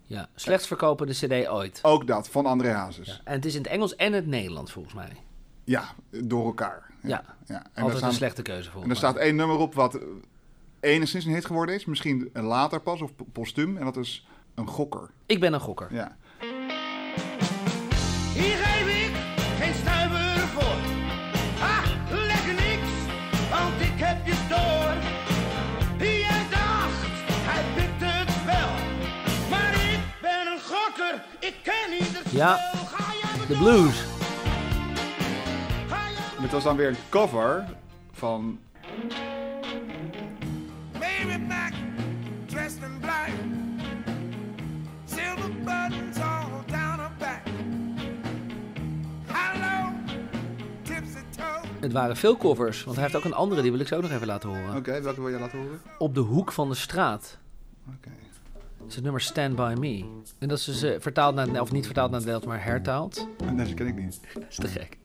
ja. 0.05 0.29
slechts 0.35 0.67
verkopende 0.67 1.13
cd 1.13 1.47
ooit. 1.47 1.79
Ook 1.81 2.07
dat, 2.07 2.29
van 2.29 2.45
André 2.45 2.69
Hazes. 2.71 3.07
Ja. 3.07 3.13
Ja, 3.13 3.19
En 3.23 3.33
het 3.33 3.45
is 3.45 3.55
in 3.55 3.61
het 3.61 3.71
Engels 3.71 3.95
en 3.95 4.13
het 4.13 4.25
Nederlands 4.27 4.71
volgens 4.71 4.93
mij. 4.93 5.11
door 6.09 6.45
elkaar. 6.45 6.91
Ja, 7.01 7.23
ja. 7.45 7.63
En, 7.73 7.81
altijd 7.81 7.97
staan- 7.97 8.09
een 8.09 8.15
slechte 8.15 8.41
keuze 8.41 8.65
en 8.65 8.71
volgens 8.71 8.91
er 8.93 8.97
staat 8.97 9.15
één 9.15 9.35
nummer 9.35 9.57
op 9.57 9.73
wat 9.73 9.99
enigszins 10.87 11.25
een 11.25 11.33
hit 11.33 11.45
geworden 11.45 11.75
is. 11.75 11.85
Misschien 11.85 12.29
later 12.33 12.81
pas, 12.81 13.01
of 13.01 13.11
postuum. 13.31 13.77
En 13.77 13.85
dat 13.85 13.97
is 13.97 14.27
een 14.55 14.67
gokker. 14.67 15.09
Ik 15.25 15.39
ben 15.39 15.53
een 15.53 15.59
gokker. 15.59 15.93
Ja. 15.93 16.17
Hier 18.33 18.55
geef 18.55 19.05
ik 19.05 19.15
geen 19.59 19.73
stuiver 19.73 20.47
voor. 20.47 20.77
Ah, 21.59 21.85
lekker 22.09 22.53
niks, 22.53 22.91
want 23.49 23.81
ik 23.81 23.99
heb 24.05 24.25
je 24.25 24.45
door. 24.49 24.95
Jij 26.07 26.45
dacht, 26.49 27.07
hij 27.49 27.63
pikt 27.75 28.01
het 28.11 28.45
wel. 28.45 28.69
Maar 29.49 29.73
ik 29.73 29.99
ben 30.21 30.47
een 30.47 30.59
gokker, 30.59 31.23
ik 31.39 31.55
ken 31.63 31.89
niet 31.99 32.17
het 32.17 32.31
Ja, 32.31 32.71
De 33.47 33.57
blues. 33.57 34.05
Dit 36.41 36.51
was 36.51 36.63
dan 36.63 36.75
weer 36.75 36.87
een 36.87 36.97
cover 37.09 37.65
van... 38.11 38.59
Het 51.87 51.95
waren 51.95 52.15
veel 52.17 52.37
covers, 52.37 52.83
want 52.83 52.95
hij 52.95 53.05
heeft 53.05 53.17
ook 53.17 53.23
een 53.25 53.33
andere, 53.33 53.61
die 53.61 53.71
wil 53.71 53.79
ik 53.79 53.87
zo 53.87 53.95
ook 53.95 54.01
nog 54.01 54.11
even 54.11 54.27
laten 54.27 54.49
horen. 54.49 54.75
Oké, 54.75 55.01
welke 55.01 55.21
wil 55.21 55.29
je 55.29 55.39
laten 55.39 55.59
horen? 55.59 55.81
Op 55.97 56.13
de 56.15 56.19
hoek 56.19 56.51
van 56.51 56.69
de 56.69 56.75
straat. 56.75 57.37
Oké. 57.87 58.09
Dat 58.77 58.87
is 58.87 58.95
het 58.95 59.03
nummer 59.03 59.21
Stand 59.21 59.55
By 59.55 59.73
Me. 59.79 60.05
En 60.39 60.47
dat 60.47 60.57
is 60.57 60.63
dus 60.63 60.81
eh, 60.81 60.95
vertaald 60.99 61.35
naar, 61.35 61.47
het- 61.47 61.59
of 61.59 61.71
niet 61.71 61.85
vertaald 61.85 62.11
naar 62.11 62.19
het 62.19 62.29
Nederlands, 62.29 62.57
maar 62.63 62.71
hertaald. 62.71 63.27
Nee, 63.53 63.65
dat 63.65 63.73
ken 63.73 63.87
ik 63.87 63.95
niet. 63.95 64.19
Dat 64.33 64.43
is 64.49 64.55
te 64.55 64.67
gek. 64.67 64.97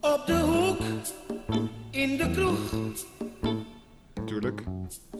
op 0.00 0.22
de 0.26 0.40
hoek, 0.40 0.78
in 1.90 2.16
de 2.16 2.30
kroeg, 2.30 2.72
Natuurlijk. 4.14 4.62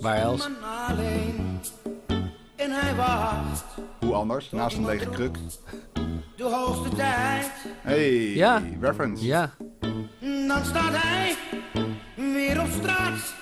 Waar 0.00 0.16
else? 0.16 0.48
man 0.48 0.70
alleen. 0.88 1.60
En 2.56 2.70
hij 2.70 2.94
wacht 2.94 3.64
Hoe 4.12 4.20
anders? 4.20 4.50
Naast 4.50 4.76
een 4.76 4.84
lege 4.84 5.08
kruk. 5.08 5.36
de 6.36 6.44
hoogste 6.44 6.96
tijd. 6.96 7.50
Hey, 7.80 8.34
Ja. 8.34 8.62
reference. 8.80 9.24
Ja, 9.24 9.50
Dan 10.48 10.64
staat 10.64 10.92
hij 11.02 11.34
weer 12.16 12.60
op 12.60 12.66
straat. 12.66 13.34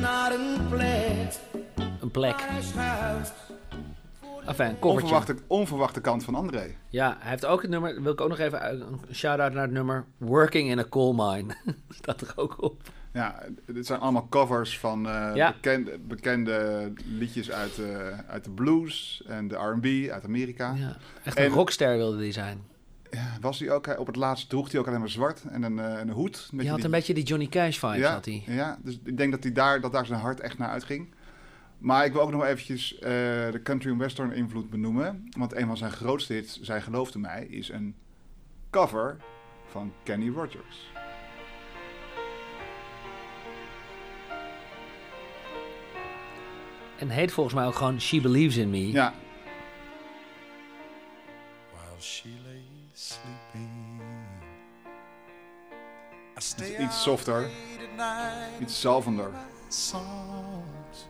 Naar 0.00 0.32
een 0.34 0.68
plek 0.68 1.32
een 2.00 2.10
plek. 2.10 2.46
Enfin. 4.46 4.76
Onverwachte, 4.80 5.36
onverwachte 5.46 6.00
kant 6.00 6.24
van 6.24 6.34
André. 6.34 6.76
Ja, 6.90 7.16
hij 7.20 7.30
heeft 7.30 7.46
ook 7.46 7.62
het 7.62 7.70
nummer, 7.70 8.02
wil 8.02 8.12
ik 8.12 8.20
ook 8.20 8.28
nog 8.28 8.38
even 8.38 8.70
een 8.70 9.00
shout-out 9.12 9.52
naar 9.52 9.62
het 9.62 9.72
nummer 9.72 10.04
Working 10.16 10.70
in 10.70 10.78
a 10.78 10.84
Coal 10.84 11.12
Mine. 11.12 11.54
Staat 11.88 12.20
er 12.20 12.32
ook 12.36 12.62
op. 12.62 12.82
Ja, 13.16 13.42
dit 13.66 13.86
zijn 13.86 14.00
allemaal 14.00 14.26
covers 14.28 14.78
van 14.78 15.08
eh, 15.08 15.30
Ja. 15.34 15.52
bekende, 15.52 15.98
bekende 15.98 16.92
liedjes 17.04 17.50
uit, 17.50 17.78
eh, 17.78 18.18
uit 18.28 18.44
de 18.44 18.50
blues 18.50 19.22
en 19.26 19.48
de 19.48 19.54
R&B 19.54 20.10
uit 20.10 20.24
Amerika. 20.24 20.74
Ja, 20.74 20.96
echt 21.22 21.38
een 21.38 21.44
En- 21.44 21.50
rockster 21.50 21.96
wilde 21.96 22.18
hij 22.18 22.32
zijn. 22.32 22.60
Was 23.40 23.58
hij 23.58 23.70
ook, 23.70 23.98
op 23.98 24.06
het 24.06 24.16
laatst 24.16 24.48
droeg 24.48 24.70
hij 24.70 24.80
ook 24.80 24.86
alleen 24.86 25.00
maar 25.00 25.08
zwart 25.08 25.42
en 25.48 25.62
een, 25.62 25.78
eh, 25.78 25.98
een 26.00 26.10
hoed. 26.10 26.48
Je 26.56 26.68
had 26.70 26.84
een 26.84 26.90
beetje 26.90 27.14
die 27.14 27.24
Johnny 27.24 27.46
Cash 27.46 27.78
vibes, 27.78 27.96
ja, 27.98 28.12
had 28.12 28.24
hij. 28.24 28.42
Ja, 28.46 28.78
dus 28.82 28.98
ik 29.04 29.16
denk 29.16 29.32
dat, 29.32 29.42
hij 29.42 29.52
daar, 29.52 29.80
dat 29.80 29.92
daar 29.92 30.06
zijn 30.06 30.20
hart 30.20 30.40
echt 30.40 30.58
naar 30.58 30.68
uitging. 30.68 31.14
Maar 31.78 32.04
ik 32.04 32.12
wil 32.12 32.20
ook 32.22 32.30
nog 32.30 32.44
eventjes 32.44 32.96
de 33.00 33.60
country 33.62 33.90
en 33.90 33.98
western 33.98 34.32
invloed 34.32 34.70
benoemen. 34.70 35.28
Want 35.38 35.54
een 35.56 35.66
van 35.66 35.76
zijn 35.76 35.92
grootste 35.92 36.32
hits, 36.32 36.60
Zij 36.60 36.80
geloofde 36.80 37.18
mij, 37.18 37.46
is 37.46 37.68
een 37.68 37.94
cover 38.70 39.16
van 39.70 39.92
Kenny 40.02 40.28
Rogers. 40.30 40.92
En 46.98 47.08
heet 47.08 47.32
volgens 47.32 47.54
mij 47.54 47.66
ook 47.66 47.74
gewoon 47.74 48.00
She 48.00 48.20
Believes 48.20 48.56
in 48.56 48.70
Me. 48.70 48.90
Ja, 48.92 49.12
While 51.72 52.00
she 52.00 52.28
lay 52.44 52.62
sleeping, 52.92 54.00
I 56.38 56.40
stay 56.40 56.76
iets 56.84 57.02
softer. 57.02 57.48
iets 58.60 58.80
zalvender. 58.80 59.30
songs. 59.68 61.06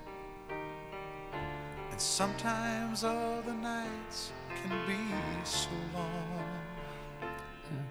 And 1.91 2.03
sometimes 2.03 3.05
all 3.05 3.43
the 3.45 3.53
nights 3.63 4.33
can 4.49 4.79
be 4.87 5.15
so 5.43 5.69
long. 5.93 6.05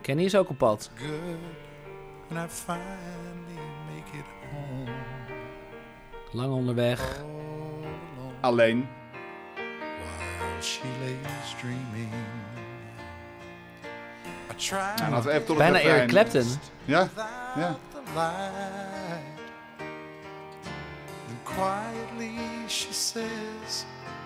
Kenny 0.01 0.23
is 0.23 0.35
ook 0.35 0.49
op 0.49 0.57
pad. 0.57 0.89
Good 0.95 1.39
when 2.27 2.43
I 2.45 2.47
finally 2.47 3.65
make 3.87 4.17
it 4.17 4.25
home. 4.51 4.91
Lang 6.31 6.53
onderweg. 6.53 7.23
All 8.45 8.53
alone 8.53 8.69
Alleen. 8.69 8.87
while 9.57 10.61
she 10.61 10.83
lays 11.01 11.55
dreaming. 11.59 12.11
I 14.49 14.53
try 14.57 14.95
Nou, 14.97 15.09
laten 15.11 15.23
we 15.29 15.33
even 15.33 15.45
tot 15.45 15.57
het 15.57 15.71
Bijna. 15.71 15.79
Eric 15.79 16.07
Clapton. 16.07 16.45
Ja, 16.85 17.09
ja. 17.55 17.75
the 21.27 21.35
quietly 21.43 22.37
she 22.67 22.93
says, 22.93 23.85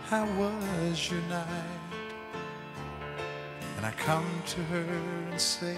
How 0.09 0.25
was 0.37 1.09
your 1.09 1.21
night? 1.29 2.05
And 3.77 3.85
I 3.85 3.91
come 4.05 4.25
to 4.45 4.61
her 4.61 4.85
and 5.31 5.39
say, 5.41 5.77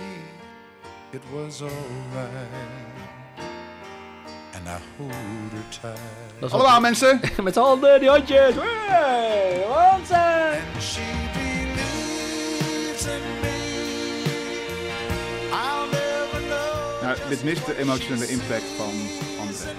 It 1.12 1.22
was 1.32 1.62
alright. 1.62 2.91
Dat 6.40 6.52
Allemaal 6.52 6.80
mensen. 6.80 7.20
Met 7.44 7.56
handen, 7.56 8.00
die 8.00 8.10
handjes. 8.10 8.56
Hey, 8.56 9.66
Hansen! 9.70 10.60
Nou, 17.02 17.18
dit 17.30 17.44
mist 17.44 17.66
de 17.66 17.78
emotionele 17.78 18.28
impact 18.28 18.64
van 18.78 18.94
André. 19.40 19.72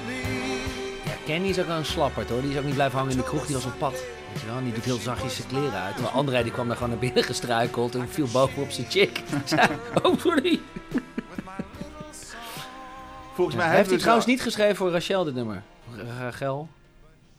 Ja, 1.05 1.13
Kenny 1.25 1.49
is 1.49 1.59
ook 1.59 1.69
een 1.69 1.85
slapperd 1.85 2.29
hoor. 2.29 2.41
Die 2.41 2.51
is 2.51 2.57
ook 2.57 2.65
niet 2.65 2.75
blijven 2.75 2.99
hangen 2.99 3.13
in 3.13 3.19
de 3.19 3.25
kroeg. 3.25 3.47
Die 3.47 3.55
was 3.55 3.65
op 3.65 3.79
pad. 3.79 3.93
Weet 3.93 4.41
je 4.41 4.47
wel? 4.47 4.57
En 4.57 4.65
die 4.65 4.73
doet 4.73 4.85
heel 4.85 4.99
zachtjes 4.99 5.37
zijn 5.37 5.49
kleren 5.49 5.81
uit. 5.81 5.95
Terwijl 5.95 6.15
André 6.15 6.43
die 6.43 6.53
kwam 6.53 6.67
daar 6.67 6.77
gewoon 6.77 6.91
naar 6.91 7.01
binnen 7.01 7.25
gestruikeld. 7.25 7.95
En 7.95 8.09
viel 8.09 8.27
bovenop 8.33 8.71
zijn 8.71 8.87
chick. 8.91 9.23
Zei, 9.45 9.69
oh 10.03 10.19
sorry. 10.21 10.61
Volgens 13.33 13.57
mij 13.57 13.77
heeft 13.77 13.89
hij 13.91 13.99
trouwens 13.99 14.25
zo- 14.27 14.33
niet 14.33 14.43
geschreven 14.43 14.77
voor 14.77 14.91
Rachel 14.91 15.25
dit 15.25 15.35
nummer. 15.35 15.63
Rachel. 16.21 16.69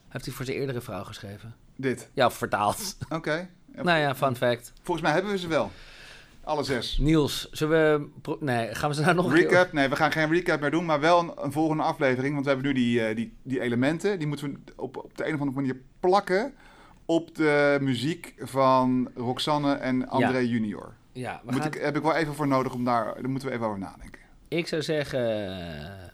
Heeft 0.09 0.25
hij 0.25 0.33
voor 0.33 0.45
zijn 0.45 0.57
eerdere 0.57 0.81
vrouw 0.81 1.03
geschreven. 1.03 1.55
Dit. 1.75 2.09
Ja, 2.13 2.31
vertaald. 2.31 2.97
Oké. 3.09 3.49
Nou 3.75 3.99
ja, 3.99 4.15
fun 4.15 4.35
fact. 4.35 4.73
Volgens 4.81 5.05
mij 5.05 5.15
hebben 5.15 5.31
we 5.31 5.37
ze 5.37 5.47
wel. 5.47 5.71
Alle 6.43 6.63
zes. 6.63 6.97
Niels, 6.97 7.49
zullen 7.51 7.99
we... 8.21 8.35
Nee, 8.39 8.75
gaan 8.75 8.89
we 8.89 8.95
ze 8.95 9.01
nou 9.01 9.15
nog 9.15 9.25
een 9.25 9.33
keer- 9.33 9.41
Recap? 9.49 9.71
Nee, 9.73 9.87
we 9.87 9.95
gaan 9.95 10.11
geen 10.11 10.29
recap 10.31 10.59
meer 10.61 10.71
doen, 10.71 10.85
maar 10.85 10.99
wel 10.99 11.19
een, 11.19 11.31
een 11.35 11.51
volgende 11.51 11.83
aflevering. 11.83 12.33
Want 12.33 12.45
we 12.45 12.51
hebben 12.51 12.67
nu 12.67 12.73
die, 12.79 13.05
eh, 13.05 13.15
die, 13.15 13.37
die 13.43 13.59
elementen. 13.61 14.19
Die 14.19 14.27
moeten 14.27 14.51
we 14.65 14.73
op, 14.75 14.97
op 14.97 15.17
de 15.17 15.27
een 15.27 15.33
of 15.33 15.39
andere 15.39 15.59
manier 15.61 15.81
plakken 15.99 16.53
op 17.05 17.35
de 17.35 17.77
muziek 17.81 18.33
van 18.39 19.09
Roxanne 19.15 19.73
en 19.73 20.07
André 20.09 20.37
Ja. 20.37 20.47
Junior. 20.47 20.93
Ja, 21.11 21.41
we 21.45 21.51
Moet 21.51 21.61
gaan... 21.61 21.71
ik, 21.73 21.81
heb 21.81 21.95
ik 21.97 22.01
wel 22.03 22.15
even 22.15 22.33
voor 22.33 22.47
nodig 22.47 22.73
om 22.73 22.83
daar... 22.83 23.05
Daar 23.05 23.29
moeten 23.29 23.47
we 23.49 23.53
even 23.53 23.65
over 23.67 23.79
nadenken. 23.79 24.21
Ik 24.57 24.67
zou 24.67 24.81
zeggen, 24.81 25.47
eh, 25.47 26.09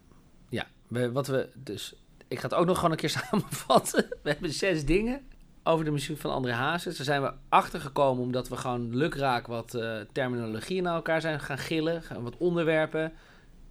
ja, 0.50 0.66
we, 0.88 1.12
wat 1.12 1.28
we 1.28 1.50
dus, 1.56 1.96
ik 2.28 2.40
ga 2.40 2.44
het 2.48 2.54
ook 2.58 2.66
nog 2.66 2.76
gewoon 2.76 2.92
een 2.92 2.98
keer 2.98 3.10
samenvatten. 3.30 4.06
We 4.24 4.30
hebben 4.30 4.54
zes 4.54 4.86
dingen 4.86 5.22
over 5.64 5.86
de 5.86 5.92
muziek 5.92 6.18
van 6.18 6.32
André 6.32 6.52
Hazes. 6.52 6.98
Daar 6.98 7.06
zijn 7.06 7.22
we 7.22 7.34
achtergekomen 7.50 8.24
omdat 8.24 8.50
we 8.50 8.58
gewoon 8.58 8.96
lukraak 8.96 9.48
wat 9.48 9.74
eh 9.74 9.98
terminologieën 10.12 10.84
naar 10.84 10.96
elkaar 10.96 11.22
zijn 11.22 11.40
gaan 11.40 11.58
gillen, 11.58 12.02
gaan 12.04 12.24
wat 12.24 12.38
onderwerpen. 12.38 13.14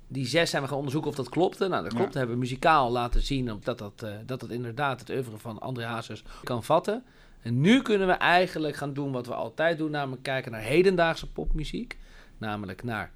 Die 0.08 0.26
zes 0.26 0.50
zijn 0.50 0.62
we 0.62 0.68
gaan 0.68 0.76
onderzoeken 0.76 1.10
of 1.10 1.16
dat 1.16 1.28
klopte. 1.28 1.68
Nou, 1.68 1.82
dat 1.82 1.92
Ja. 1.92 1.98
klopt. 1.98 2.12
We 2.12 2.18
hebben 2.18 2.38
muzikaal 2.38 2.90
laten 2.90 3.22
zien 3.22 3.60
dat, 3.64 3.78
dat, 3.78 4.02
eh, 4.02 4.10
dat 4.26 4.40
het 4.40 4.50
inderdaad 4.50 5.00
het 5.00 5.10
oeuvre 5.10 5.38
van 5.38 5.58
André 5.58 5.84
Hazes 5.84 6.22
kan 6.44 6.64
vatten. 6.64 7.04
En 7.42 7.60
nu 7.60 7.82
kunnen 7.82 8.06
we 8.06 8.12
eigenlijk 8.12 8.76
gaan 8.76 8.92
doen 8.92 9.12
wat 9.12 9.26
we 9.26 9.34
altijd 9.34 9.78
doen, 9.78 9.90
namelijk 9.90 10.22
kijken 10.22 10.52
naar 10.52 10.60
hedendaagse 10.60 11.30
popmuziek. 11.32 11.98
Namelijk 12.38 12.82
naar 12.82 13.12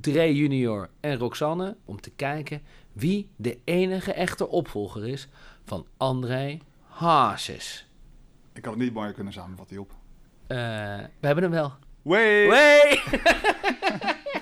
Dre 0.00 0.34
Junior 0.34 0.88
en 1.00 1.16
Roxanne 1.16 1.76
om 1.84 2.00
te 2.00 2.10
kijken 2.10 2.62
wie 2.92 3.28
de 3.36 3.58
enige 3.64 4.12
echte 4.12 4.48
opvolger 4.48 5.08
is 5.08 5.28
van 5.64 5.86
André 5.96 6.58
Hazes. 6.86 7.86
Ik 8.52 8.64
had 8.64 8.74
het 8.74 8.82
niet 8.82 8.92
mooier 8.92 9.12
kunnen 9.12 9.32
samenvatten, 9.32 9.76
Job. 9.76 9.90
Eh, 10.46 10.56
we 11.20 11.26
hebben 11.26 11.42
hem 11.42 11.52
wel. 11.52 11.72
Way! 12.02 12.46
Way! 12.46 13.00